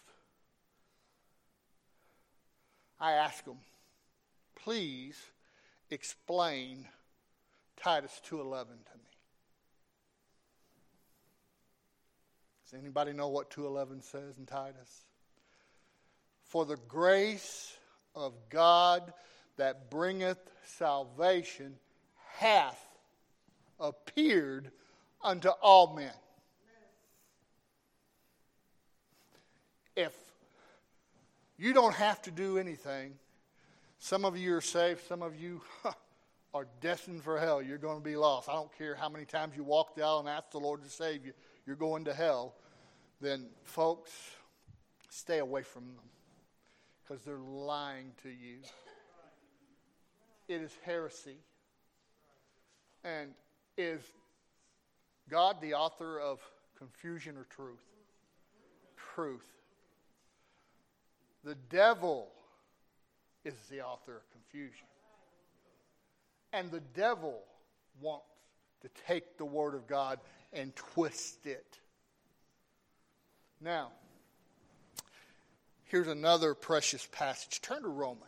I 2.99 3.13
ask 3.13 3.45
them, 3.45 3.59
please 4.55 5.21
explain 5.91 6.89
Titus 7.77 8.19
2:11 8.25 8.83
to 8.87 8.97
me. 8.97 9.11
Does 12.65 12.81
anybody 12.81 13.13
know 13.13 13.29
what 13.29 13.51
2:11 13.51 14.01
says 14.01 14.39
in 14.39 14.47
Titus? 14.47 15.05
For 16.45 16.65
the 16.65 16.79
grace 16.79 17.77
of 18.15 18.49
God 18.49 19.13
that 19.57 19.91
bringeth 19.91 20.51
salvation 20.65 21.79
hath 22.37 22.97
appeared 23.79 24.73
unto 25.21 25.51
all 25.51 25.95
men. 25.95 26.15
If 29.97 30.17
you 31.59 31.73
don't 31.73 31.95
have 31.95 32.23
to 32.23 32.31
do 32.31 32.59
anything, 32.59 33.15
some 33.99 34.25
of 34.25 34.37
you 34.37 34.57
are 34.57 34.61
saved, 34.61 35.07
some 35.07 35.23
of 35.23 35.39
you 35.41 35.61
are 36.55 36.67
destined 36.81 37.23
for 37.23 37.39
hell. 37.39 37.63
You're 37.63 37.79
going 37.79 37.99
to 37.99 38.05
be 38.05 38.17
lost. 38.17 38.49
I 38.49 38.55
don't 38.55 38.77
care 38.77 38.95
how 38.95 39.09
many 39.09 39.25
times 39.25 39.57
you 39.57 39.65
walk 39.65 39.95
the 39.95 40.03
aisle 40.03 40.21
and 40.21 40.29
ask 40.29 40.51
the 40.51 40.59
Lord 40.59 40.83
to 40.83 40.91
save 40.91 41.25
you, 41.25 41.33
you're 41.67 41.77
going 41.77 42.05
to 42.07 42.15
hell. 42.15 42.55
Then, 43.21 43.47
folks, 43.63 44.11
stay 45.09 45.39
away 45.39 45.63
from 45.63 45.85
them 45.87 46.05
because 47.03 47.23
they're 47.25 47.37
lying 47.39 48.13
to 48.23 48.29
you. 48.29 48.59
It 50.49 50.63
is 50.63 50.77
heresy. 50.85 51.37
And 53.05 53.31
is 53.77 54.01
God 55.31 55.61
the 55.61 55.75
author 55.75 56.19
of 56.19 56.41
confusion 56.77 57.37
or 57.37 57.45
truth? 57.45 57.85
Truth. 59.15 59.47
The 61.45 61.57
devil 61.71 62.29
is 63.45 63.55
the 63.71 63.83
author 63.83 64.17
of 64.17 64.23
confusion. 64.31 64.87
And 66.53 66.71
the 66.71 66.83
devil 66.95 67.41
wants 68.01 68.27
to 68.83 68.89
take 69.07 69.39
the 69.39 69.45
Word 69.45 69.75
of 69.75 69.87
God 69.87 70.21
and 70.53 70.75
twist 70.77 71.47
it. 71.47 71.79
Now, 73.61 73.91
here's 75.85 76.09
another 76.09 76.55
precious 76.55 77.09
passage. 77.13 77.61
Turn 77.61 77.83
to 77.83 77.89
Romans. 77.89 78.27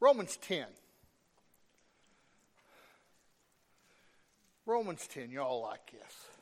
Romans 0.00 0.36
10. 0.38 0.66
Romans 4.66 5.06
10, 5.06 5.30
y'all 5.30 5.62
like 5.62 5.90
this. 5.90 6.33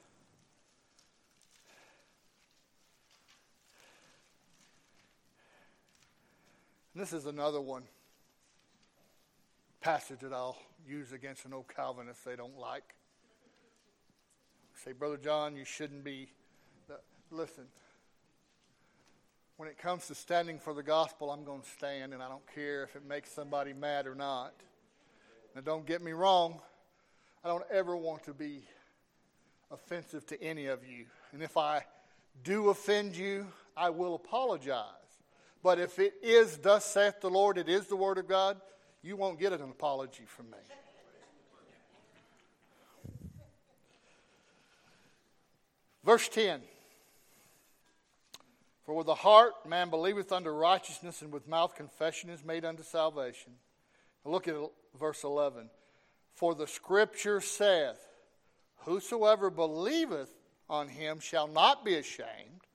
And 6.95 7.03
this 7.03 7.13
is 7.13 7.27
another 7.27 7.61
one 7.61 7.85
passage 9.81 10.21
that 10.21 10.33
I'll 10.33 10.59
use 10.87 11.13
against 11.13 11.45
an 11.45 11.53
old 11.53 11.69
Calvinist 11.69 12.25
they 12.25 12.37
don't 12.37 12.59
like. 12.59 12.95
Say, 14.85 14.93
Brother 14.93 15.17
John, 15.17 15.57
you 15.57 15.65
shouldn't 15.65 16.05
be. 16.05 16.29
Listen, 17.31 17.65
when 19.57 19.69
it 19.69 19.79
comes 19.79 20.07
to 20.09 20.15
standing 20.15 20.59
for 20.59 20.75
the 20.75 20.83
gospel, 20.83 21.31
I'm 21.31 21.45
going 21.45 21.63
to 21.63 21.69
stand, 21.69 22.13
and 22.13 22.23
I 22.23 22.29
don't 22.29 22.47
care 22.55 22.83
if 22.83 22.95
it 22.95 23.07
makes 23.07 23.33
somebody 23.33 23.73
mad 23.73 24.07
or 24.07 24.15
not. 24.15 24.53
Now, 25.55 25.63
don't 25.63 25.87
get 25.87 26.03
me 26.03 26.13
wrong, 26.13 26.61
I 27.45 27.49
don't 27.49 27.65
ever 27.71 27.97
want 27.97 28.25
to 28.25 28.35
be 28.35 28.65
offensive 29.71 30.27
to 30.27 30.43
any 30.43 30.67
of 30.67 30.81
you. 30.87 31.07
And 31.33 31.43
if 31.43 31.57
I 31.57 31.85
do 32.45 32.69
offend 32.69 33.17
you, 33.17 33.47
I 33.77 33.91
will 33.91 34.15
apologize. 34.15 35.02
But 35.62 35.79
if 35.79 35.98
it 35.98 36.14
is, 36.22 36.59
thus 36.59 36.85
saith 36.85 37.20
the 37.20 37.31
Lord, 37.31 37.57
it 37.57 37.68
is 37.68 37.87
the 37.87 37.96
word 37.96 38.18
of 38.18 38.29
God, 38.29 38.61
you 39.03 39.16
won't 39.16 39.38
get 39.38 39.53
an 39.53 39.62
apology 39.62 40.25
from 40.27 40.51
me. 40.51 40.59
Verse 46.05 46.29
10 46.29 46.61
For 48.85 48.94
with 48.94 49.07
the 49.07 49.14
heart 49.14 49.53
man 49.66 49.90
believeth 49.90 50.33
unto 50.33 50.51
righteousness, 50.51 51.22
and 51.22 51.33
with 51.33 51.46
mouth 51.48 51.77
confession 51.77 52.31
is 52.31 52.44
made 52.44 52.64
unto 52.64 52.83
salvation. 52.83 53.53
Look 54.25 54.48
at 54.48 54.55
verse 54.98 55.25
11. 55.25 55.68
For 56.35 56.55
the 56.55 56.66
scripture 56.66 57.40
saith, 57.40 58.07
Whosoever 58.79 59.51
believeth 59.51 60.31
on 60.69 60.88
him 60.88 61.21
shall 61.21 61.46
not 61.46 61.85
be 61.85 61.94
ashamed. 61.94 62.67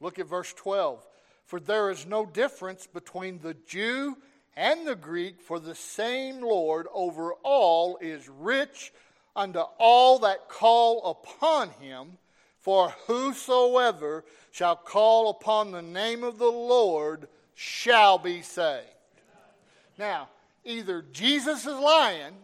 Look 0.00 0.18
at 0.18 0.26
verse 0.26 0.52
12. 0.54 1.04
For 1.50 1.58
there 1.58 1.90
is 1.90 2.06
no 2.06 2.26
difference 2.26 2.86
between 2.86 3.40
the 3.40 3.54
Jew 3.66 4.16
and 4.56 4.86
the 4.86 4.94
Greek, 4.94 5.40
for 5.40 5.58
the 5.58 5.74
same 5.74 6.40
Lord 6.40 6.86
over 6.94 7.32
all 7.42 7.98
is 8.00 8.28
rich 8.28 8.92
unto 9.34 9.58
all 9.80 10.20
that 10.20 10.48
call 10.48 11.10
upon 11.10 11.70
him. 11.70 12.18
For 12.60 12.90
whosoever 13.08 14.24
shall 14.52 14.76
call 14.76 15.30
upon 15.30 15.72
the 15.72 15.82
name 15.82 16.22
of 16.22 16.38
the 16.38 16.46
Lord 16.46 17.26
shall 17.56 18.16
be 18.16 18.42
saved. 18.42 18.86
Now, 19.98 20.28
either 20.64 21.04
Jesus 21.10 21.66
is 21.66 21.76
lying 21.76 22.34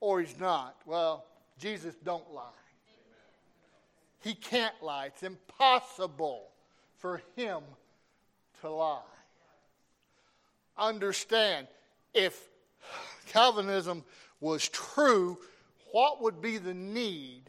or 0.00 0.20
he's 0.20 0.36
not. 0.40 0.74
Well, 0.84 1.26
Jesus 1.60 1.94
don't 2.02 2.28
lie. 2.34 2.42
He 4.18 4.34
can't 4.34 4.82
lie. 4.82 5.06
It's 5.06 5.22
impossible 5.22 6.48
for 7.02 7.20
him 7.36 7.60
to 8.60 8.70
lie. 8.70 9.00
Understand, 10.78 11.66
if 12.14 12.40
Calvinism 13.26 14.04
was 14.40 14.68
true, 14.68 15.36
what 15.90 16.22
would 16.22 16.40
be 16.40 16.58
the 16.58 16.72
need 16.72 17.42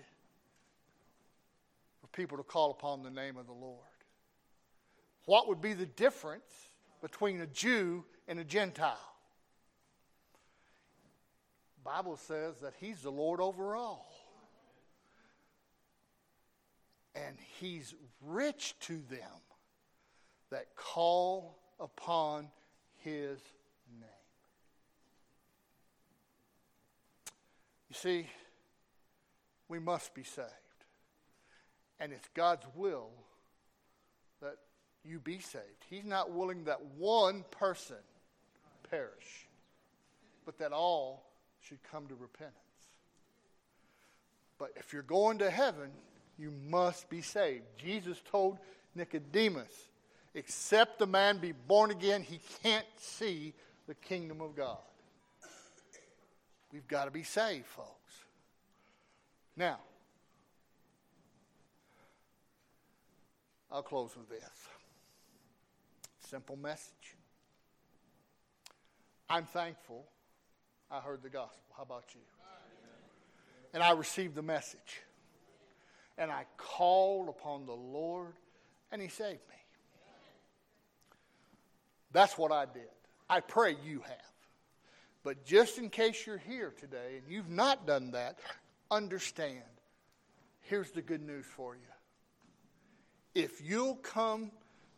for 2.01 2.07
people 2.07 2.37
to 2.37 2.43
call 2.43 2.71
upon 2.71 3.03
the 3.03 3.11
name 3.11 3.37
of 3.37 3.45
the 3.45 3.53
Lord? 3.53 3.77
What 5.25 5.47
would 5.47 5.61
be 5.61 5.73
the 5.73 5.85
difference 5.85 6.51
between 7.01 7.39
a 7.39 7.47
Jew 7.47 8.03
and 8.27 8.39
a 8.39 8.43
Gentile? 8.43 8.97
Bible 11.83 12.17
says 12.17 12.55
that 12.61 12.73
he's 12.79 13.01
the 13.01 13.11
Lord 13.11 13.39
over 13.39 13.75
all. 13.75 14.12
And 17.15 17.37
he's 17.59 17.93
rich 18.21 18.75
to 18.81 18.93
them 19.09 19.41
that 20.49 20.75
call 20.75 21.57
upon 21.79 22.47
his 22.97 23.39
name. 23.99 24.09
You 27.89 27.95
see, 27.95 28.27
we 29.67 29.79
must 29.79 30.13
be 30.13 30.23
saved. 30.23 30.49
And 31.99 32.11
it's 32.11 32.27
God's 32.33 32.65
will 32.75 33.11
that 34.41 34.57
you 35.03 35.19
be 35.19 35.39
saved. 35.39 35.85
He's 35.89 36.05
not 36.05 36.31
willing 36.31 36.63
that 36.65 36.83
one 36.97 37.45
person 37.51 37.97
perish, 38.89 39.47
but 40.45 40.57
that 40.59 40.71
all 40.71 41.29
should 41.61 41.79
come 41.83 42.07
to 42.07 42.15
repentance. 42.15 42.57
But 44.57 44.71
if 44.75 44.93
you're 44.93 45.01
going 45.01 45.39
to 45.39 45.49
heaven, 45.49 45.91
you 46.37 46.51
must 46.69 47.09
be 47.09 47.21
saved. 47.21 47.63
Jesus 47.77 48.21
told 48.29 48.57
Nicodemus, 48.95 49.89
except 50.33 50.99
the 50.99 51.07
man 51.07 51.37
be 51.37 51.51
born 51.51 51.91
again, 51.91 52.23
he 52.23 52.39
can't 52.61 52.85
see 52.97 53.53
the 53.87 53.95
kingdom 53.95 54.41
of 54.41 54.55
God. 54.55 54.77
We've 56.71 56.87
got 56.87 57.05
to 57.05 57.11
be 57.11 57.23
saved, 57.23 57.67
folks. 57.67 57.89
Now, 59.55 59.77
I'll 63.71 63.83
close 63.83 64.15
with 64.17 64.29
this 64.29 64.67
simple 66.29 66.55
message. 66.55 67.15
I'm 69.29 69.45
thankful 69.45 70.05
I 70.89 70.99
heard 70.99 71.21
the 71.21 71.29
gospel. 71.29 71.61
How 71.75 71.83
about 71.83 72.05
you? 72.13 72.21
And 73.73 73.81
I 73.81 73.91
received 73.91 74.35
the 74.35 74.41
message. 74.41 75.01
And 76.17 76.31
I 76.31 76.45
called 76.57 77.29
upon 77.29 77.65
the 77.65 77.73
Lord, 77.73 78.33
and 78.91 79.01
He 79.01 79.07
saved 79.07 79.41
me. 79.49 79.55
That's 82.11 82.37
what 82.37 82.51
I 82.51 82.65
did. 82.65 82.83
I 83.29 83.39
pray 83.39 83.75
you 83.83 84.01
have. 84.01 84.33
But 85.23 85.45
just 85.45 85.77
in 85.77 85.89
case 85.89 86.27
you're 86.27 86.37
here 86.37 86.73
today 86.79 87.17
and 87.17 87.31
you've 87.31 87.49
not 87.49 87.87
done 87.87 88.11
that, 88.11 88.39
understand 88.91 89.63
here's 90.61 90.91
the 90.91 91.01
good 91.01 91.21
news 91.21 91.45
for 91.45 91.75
you. 91.75 91.81
If 93.33 93.61
you'll 93.61 93.95
come 93.95 94.51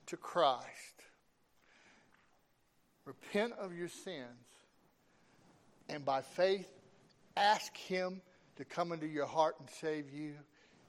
to 0.08 0.18
Christ, 0.18 0.66
repent 3.06 3.54
of 3.54 3.74
your 3.74 3.88
sins, 3.88 4.26
and 5.88 6.04
by 6.04 6.22
faith 6.22 6.68
ask 7.38 7.76
Him 7.78 8.22
to 8.58 8.66
come 8.66 8.92
into 8.92 9.08
your 9.08 9.28
heart 9.28 9.56
and 9.60 9.70
save 9.70 10.12
you, 10.12 10.34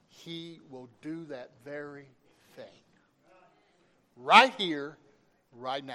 He 0.09 0.61
will 0.71 0.89
do 1.03 1.25
that 1.27 1.51
very 1.65 2.07
thing. 2.57 2.65
Right 4.17 4.53
here, 4.57 4.97
right 5.53 5.85
now. 5.85 5.95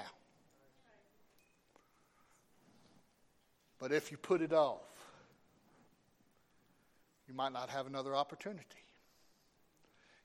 But 3.79 3.91
if 3.91 4.11
you 4.11 4.17
put 4.17 4.41
it 4.41 4.53
off, 4.53 4.79
you 7.27 7.33
might 7.33 7.51
not 7.51 7.69
have 7.69 7.87
another 7.87 8.15
opportunity. 8.15 8.65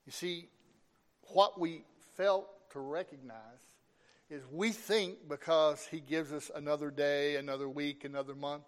You 0.05 0.12
see, 0.12 0.49
what 1.32 1.59
we 1.59 1.82
felt 2.16 2.49
to 2.72 2.80
recognize 2.80 3.37
is 4.28 4.43
we 4.53 4.72
think 4.72 5.28
because 5.28 5.87
he 5.87 6.01
gives 6.01 6.32
us 6.32 6.51
another 6.55 6.91
day, 6.91 7.37
another 7.37 7.68
week, 7.68 8.05
another 8.05 8.34
month, 8.34 8.64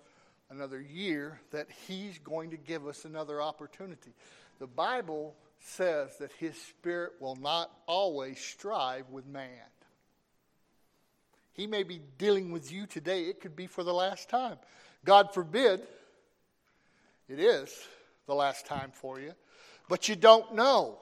another 0.51 0.81
year, 0.81 1.41
that 1.51 1.67
he's 1.87 2.19
going 2.19 2.51
to 2.51 2.57
give 2.57 2.87
us 2.87 3.05
another 3.05 3.43
opportunity. 3.43 4.13
The 4.59 4.67
Bible 4.67 5.35
says 5.61 6.17
that 6.19 6.33
his 6.33 6.57
spirit 6.61 7.13
will 7.21 7.37
not 7.37 7.71
always 7.87 8.39
strive 8.39 9.09
with 9.11 9.27
man. 9.27 9.49
He 11.53 11.67
may 11.67 11.83
be 11.83 12.01
dealing 12.19 12.53
with 12.53 12.71
you 12.71 12.87
today, 12.87 13.25
it 13.25 13.41
could 13.41 13.57
be 13.57 13.67
for 13.67 13.83
the 13.83 13.95
last 13.95 14.29
time. 14.29 14.57
God 15.05 15.35
forbid 15.35 15.83
it 17.29 17.41
is 17.41 17.87
the 18.27 18.35
last 18.35 18.67
time 18.67 18.91
for 18.93 19.21
you, 19.21 19.33
but 19.89 20.09
you 20.09 20.17
don't 20.17 20.55
know. 20.55 20.99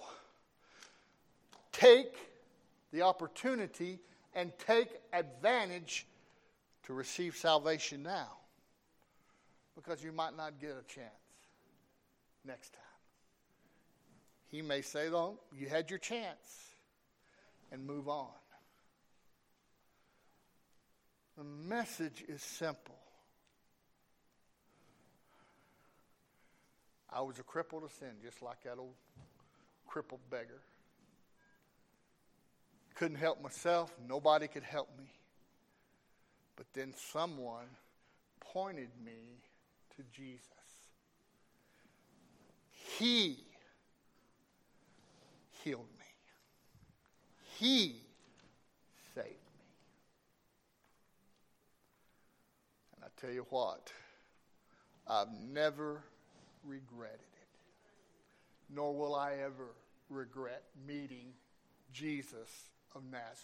Take 1.72 2.14
the 2.92 3.02
opportunity 3.02 3.98
and 4.34 4.52
take 4.58 4.88
advantage 5.12 6.06
to 6.86 6.94
receive 6.94 7.36
salvation 7.36 8.02
now 8.02 8.28
because 9.74 10.02
you 10.02 10.12
might 10.12 10.36
not 10.36 10.58
get 10.60 10.70
a 10.70 10.94
chance 10.94 11.10
next 12.46 12.72
time. 12.72 12.85
He 14.50 14.62
may 14.62 14.82
say, 14.82 15.08
though, 15.08 15.38
you 15.56 15.68
had 15.68 15.90
your 15.90 15.98
chance 15.98 16.70
and 17.72 17.84
move 17.84 18.08
on. 18.08 18.28
The 21.36 21.44
message 21.44 22.24
is 22.28 22.42
simple. 22.42 22.94
I 27.12 27.20
was 27.20 27.38
a 27.38 27.42
cripple 27.42 27.86
to 27.86 27.94
sin, 27.98 28.12
just 28.22 28.42
like 28.42 28.62
that 28.64 28.78
old 28.78 28.94
crippled 29.86 30.20
beggar. 30.30 30.60
Couldn't 32.94 33.18
help 33.18 33.42
myself. 33.42 33.92
Nobody 34.08 34.48
could 34.48 34.62
help 34.62 34.88
me. 34.98 35.06
But 36.56 36.66
then 36.72 36.94
someone 37.12 37.66
pointed 38.40 38.88
me 39.04 39.40
to 39.96 40.02
Jesus. 40.14 40.42
He 42.98 43.45
healed 45.66 45.88
me. 45.98 46.06
He 47.58 47.96
saved 49.16 49.26
me. 49.26 49.66
And 52.94 53.04
I 53.04 53.08
tell 53.20 53.32
you 53.32 53.44
what, 53.50 53.92
I've 55.08 55.32
never 55.52 56.04
regretted 56.64 57.18
it, 57.18 58.72
nor 58.72 58.94
will 58.94 59.16
I 59.16 59.32
ever 59.44 59.74
regret 60.08 60.62
meeting 60.86 61.32
Jesus 61.92 62.70
of 62.94 63.02
Nazareth, 63.02 63.40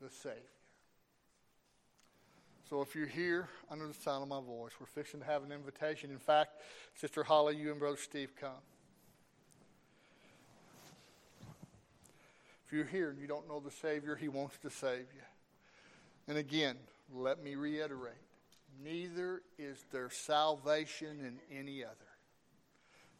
the 0.00 0.10
Savior. 0.10 0.38
So 2.68 2.82
if 2.82 2.94
you're 2.94 3.06
here 3.06 3.48
under 3.68 3.88
the 3.88 3.94
sound 3.94 4.22
of 4.22 4.28
my 4.28 4.40
voice, 4.40 4.70
we're 4.78 4.86
fixing 4.86 5.18
to 5.18 5.26
have 5.26 5.42
an 5.42 5.50
invitation. 5.50 6.12
In 6.12 6.20
fact, 6.20 6.52
Sister 6.94 7.24
Holly, 7.24 7.56
you 7.56 7.72
and 7.72 7.80
Brother 7.80 7.96
Steve 7.96 8.30
come. 8.40 8.50
If 12.70 12.76
you're 12.76 12.84
here 12.84 13.10
and 13.10 13.18
you 13.18 13.26
don't 13.26 13.48
know 13.48 13.58
the 13.58 13.72
Savior, 13.72 14.14
He 14.14 14.28
wants 14.28 14.56
to 14.58 14.70
save 14.70 15.06
you. 15.12 15.22
And 16.28 16.38
again, 16.38 16.76
let 17.12 17.42
me 17.42 17.56
reiterate 17.56 18.14
neither 18.84 19.42
is 19.58 19.76
there 19.90 20.08
salvation 20.08 21.18
in 21.18 21.58
any 21.58 21.82
other. 21.82 21.96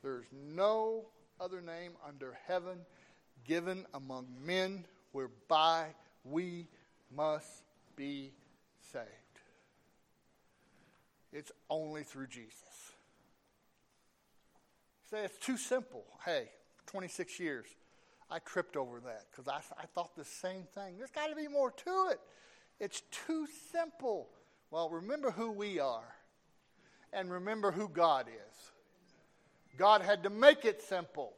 There's 0.04 0.26
no 0.32 1.06
other 1.40 1.60
name 1.60 1.94
under 2.06 2.38
heaven 2.46 2.78
given 3.44 3.86
among 3.92 4.28
men 4.46 4.84
whereby 5.10 5.86
we 6.22 6.68
must 7.12 7.64
be 7.96 8.30
saved. 8.92 9.04
It's 11.32 11.50
only 11.68 12.04
through 12.04 12.28
Jesus. 12.28 12.92
say 15.10 15.24
it's 15.24 15.44
too 15.44 15.56
simple. 15.56 16.04
Hey, 16.24 16.50
26 16.86 17.40
years. 17.40 17.66
I 18.30 18.38
tripped 18.38 18.76
over 18.76 19.00
that 19.00 19.26
because 19.30 19.48
I, 19.48 19.60
I 19.80 19.86
thought 19.86 20.14
the 20.14 20.24
same 20.24 20.64
thing. 20.74 20.96
There's 20.98 21.10
got 21.10 21.28
to 21.28 21.36
be 21.36 21.48
more 21.48 21.72
to 21.72 22.08
it. 22.12 22.20
It's 22.78 23.02
too 23.26 23.46
simple. 23.72 24.28
Well, 24.70 24.88
remember 24.88 25.30
who 25.30 25.50
we 25.50 25.80
are 25.80 26.14
and 27.12 27.30
remember 27.30 27.72
who 27.72 27.88
God 27.88 28.26
is. 28.28 28.72
God 29.76 30.02
had 30.02 30.22
to 30.22 30.30
make 30.30 30.64
it 30.64 30.82
simple. 30.82 31.32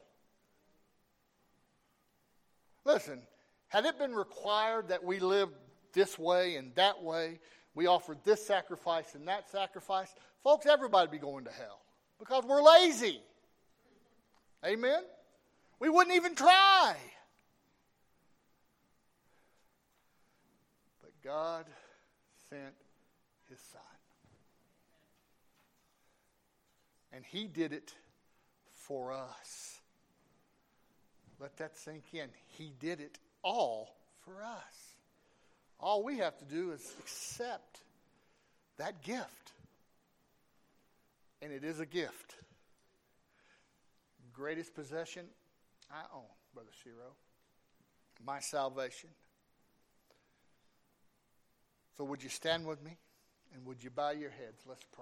Listen, 2.85 3.23
had 3.69 3.87
it 3.87 3.99
been 3.99 4.15
required 4.15 4.89
that 4.89 5.03
we 5.03 5.19
live 5.19 5.49
this 5.93 6.19
way 6.19 6.57
and 6.57 6.75
that 6.75 7.03
way, 7.03 7.39
we 7.75 7.87
offered 7.87 8.19
this 8.25 8.45
sacrifice 8.45 9.15
and 9.15 9.27
that 9.29 9.49
sacrifice, 9.51 10.15
folks, 10.43 10.67
everybody 10.67 11.11
be 11.11 11.19
going 11.19 11.45
to 11.45 11.53
hell 11.53 11.81
because 12.19 12.45
we're 12.45 12.63
lazy. 12.63 13.21
Amen? 14.65 15.03
We 15.83 15.89
wouldn't 15.89 16.15
even 16.15 16.37
try. 16.37 16.95
But 21.01 21.11
God 21.25 21.65
sent 22.49 22.75
his 23.51 23.59
son. 23.59 23.83
And 27.13 27.25
He 27.25 27.49
did 27.49 27.73
it 27.73 27.93
for 28.75 29.13
us. 29.13 29.81
Let 31.41 31.57
that 31.57 31.77
sink 31.77 32.05
in. 32.13 32.29
He 32.57 32.71
did 32.79 33.01
it 33.01 33.19
all 33.43 33.97
for 34.25 34.41
us. 34.41 34.95
All 35.81 36.05
we 36.05 36.19
have 36.19 36.39
to 36.39 36.45
do 36.45 36.71
is 36.71 36.95
accept 37.01 37.81
that 38.77 39.03
gift. 39.03 39.51
And 41.43 41.53
it 41.53 41.65
is 41.65 41.81
a 41.81 41.87
gift. 41.87 42.37
Greatest 44.33 44.77
possession 44.77 45.25
I 45.93 46.03
own, 46.15 46.25
Brother 46.55 46.71
Shiro. 46.83 47.15
My 48.25 48.41
salvation. 48.41 49.11
So, 51.97 52.05
would 52.05 52.23
you 52.23 52.31
stand 52.31 52.67
with 52.67 52.83
me 52.83 52.97
and 53.55 53.67
would 53.67 53.85
you 53.85 53.91
bow 53.91 54.11
your 54.11 54.31
heads? 54.31 54.63
Let's 54.67 54.85
pray. 54.93 55.01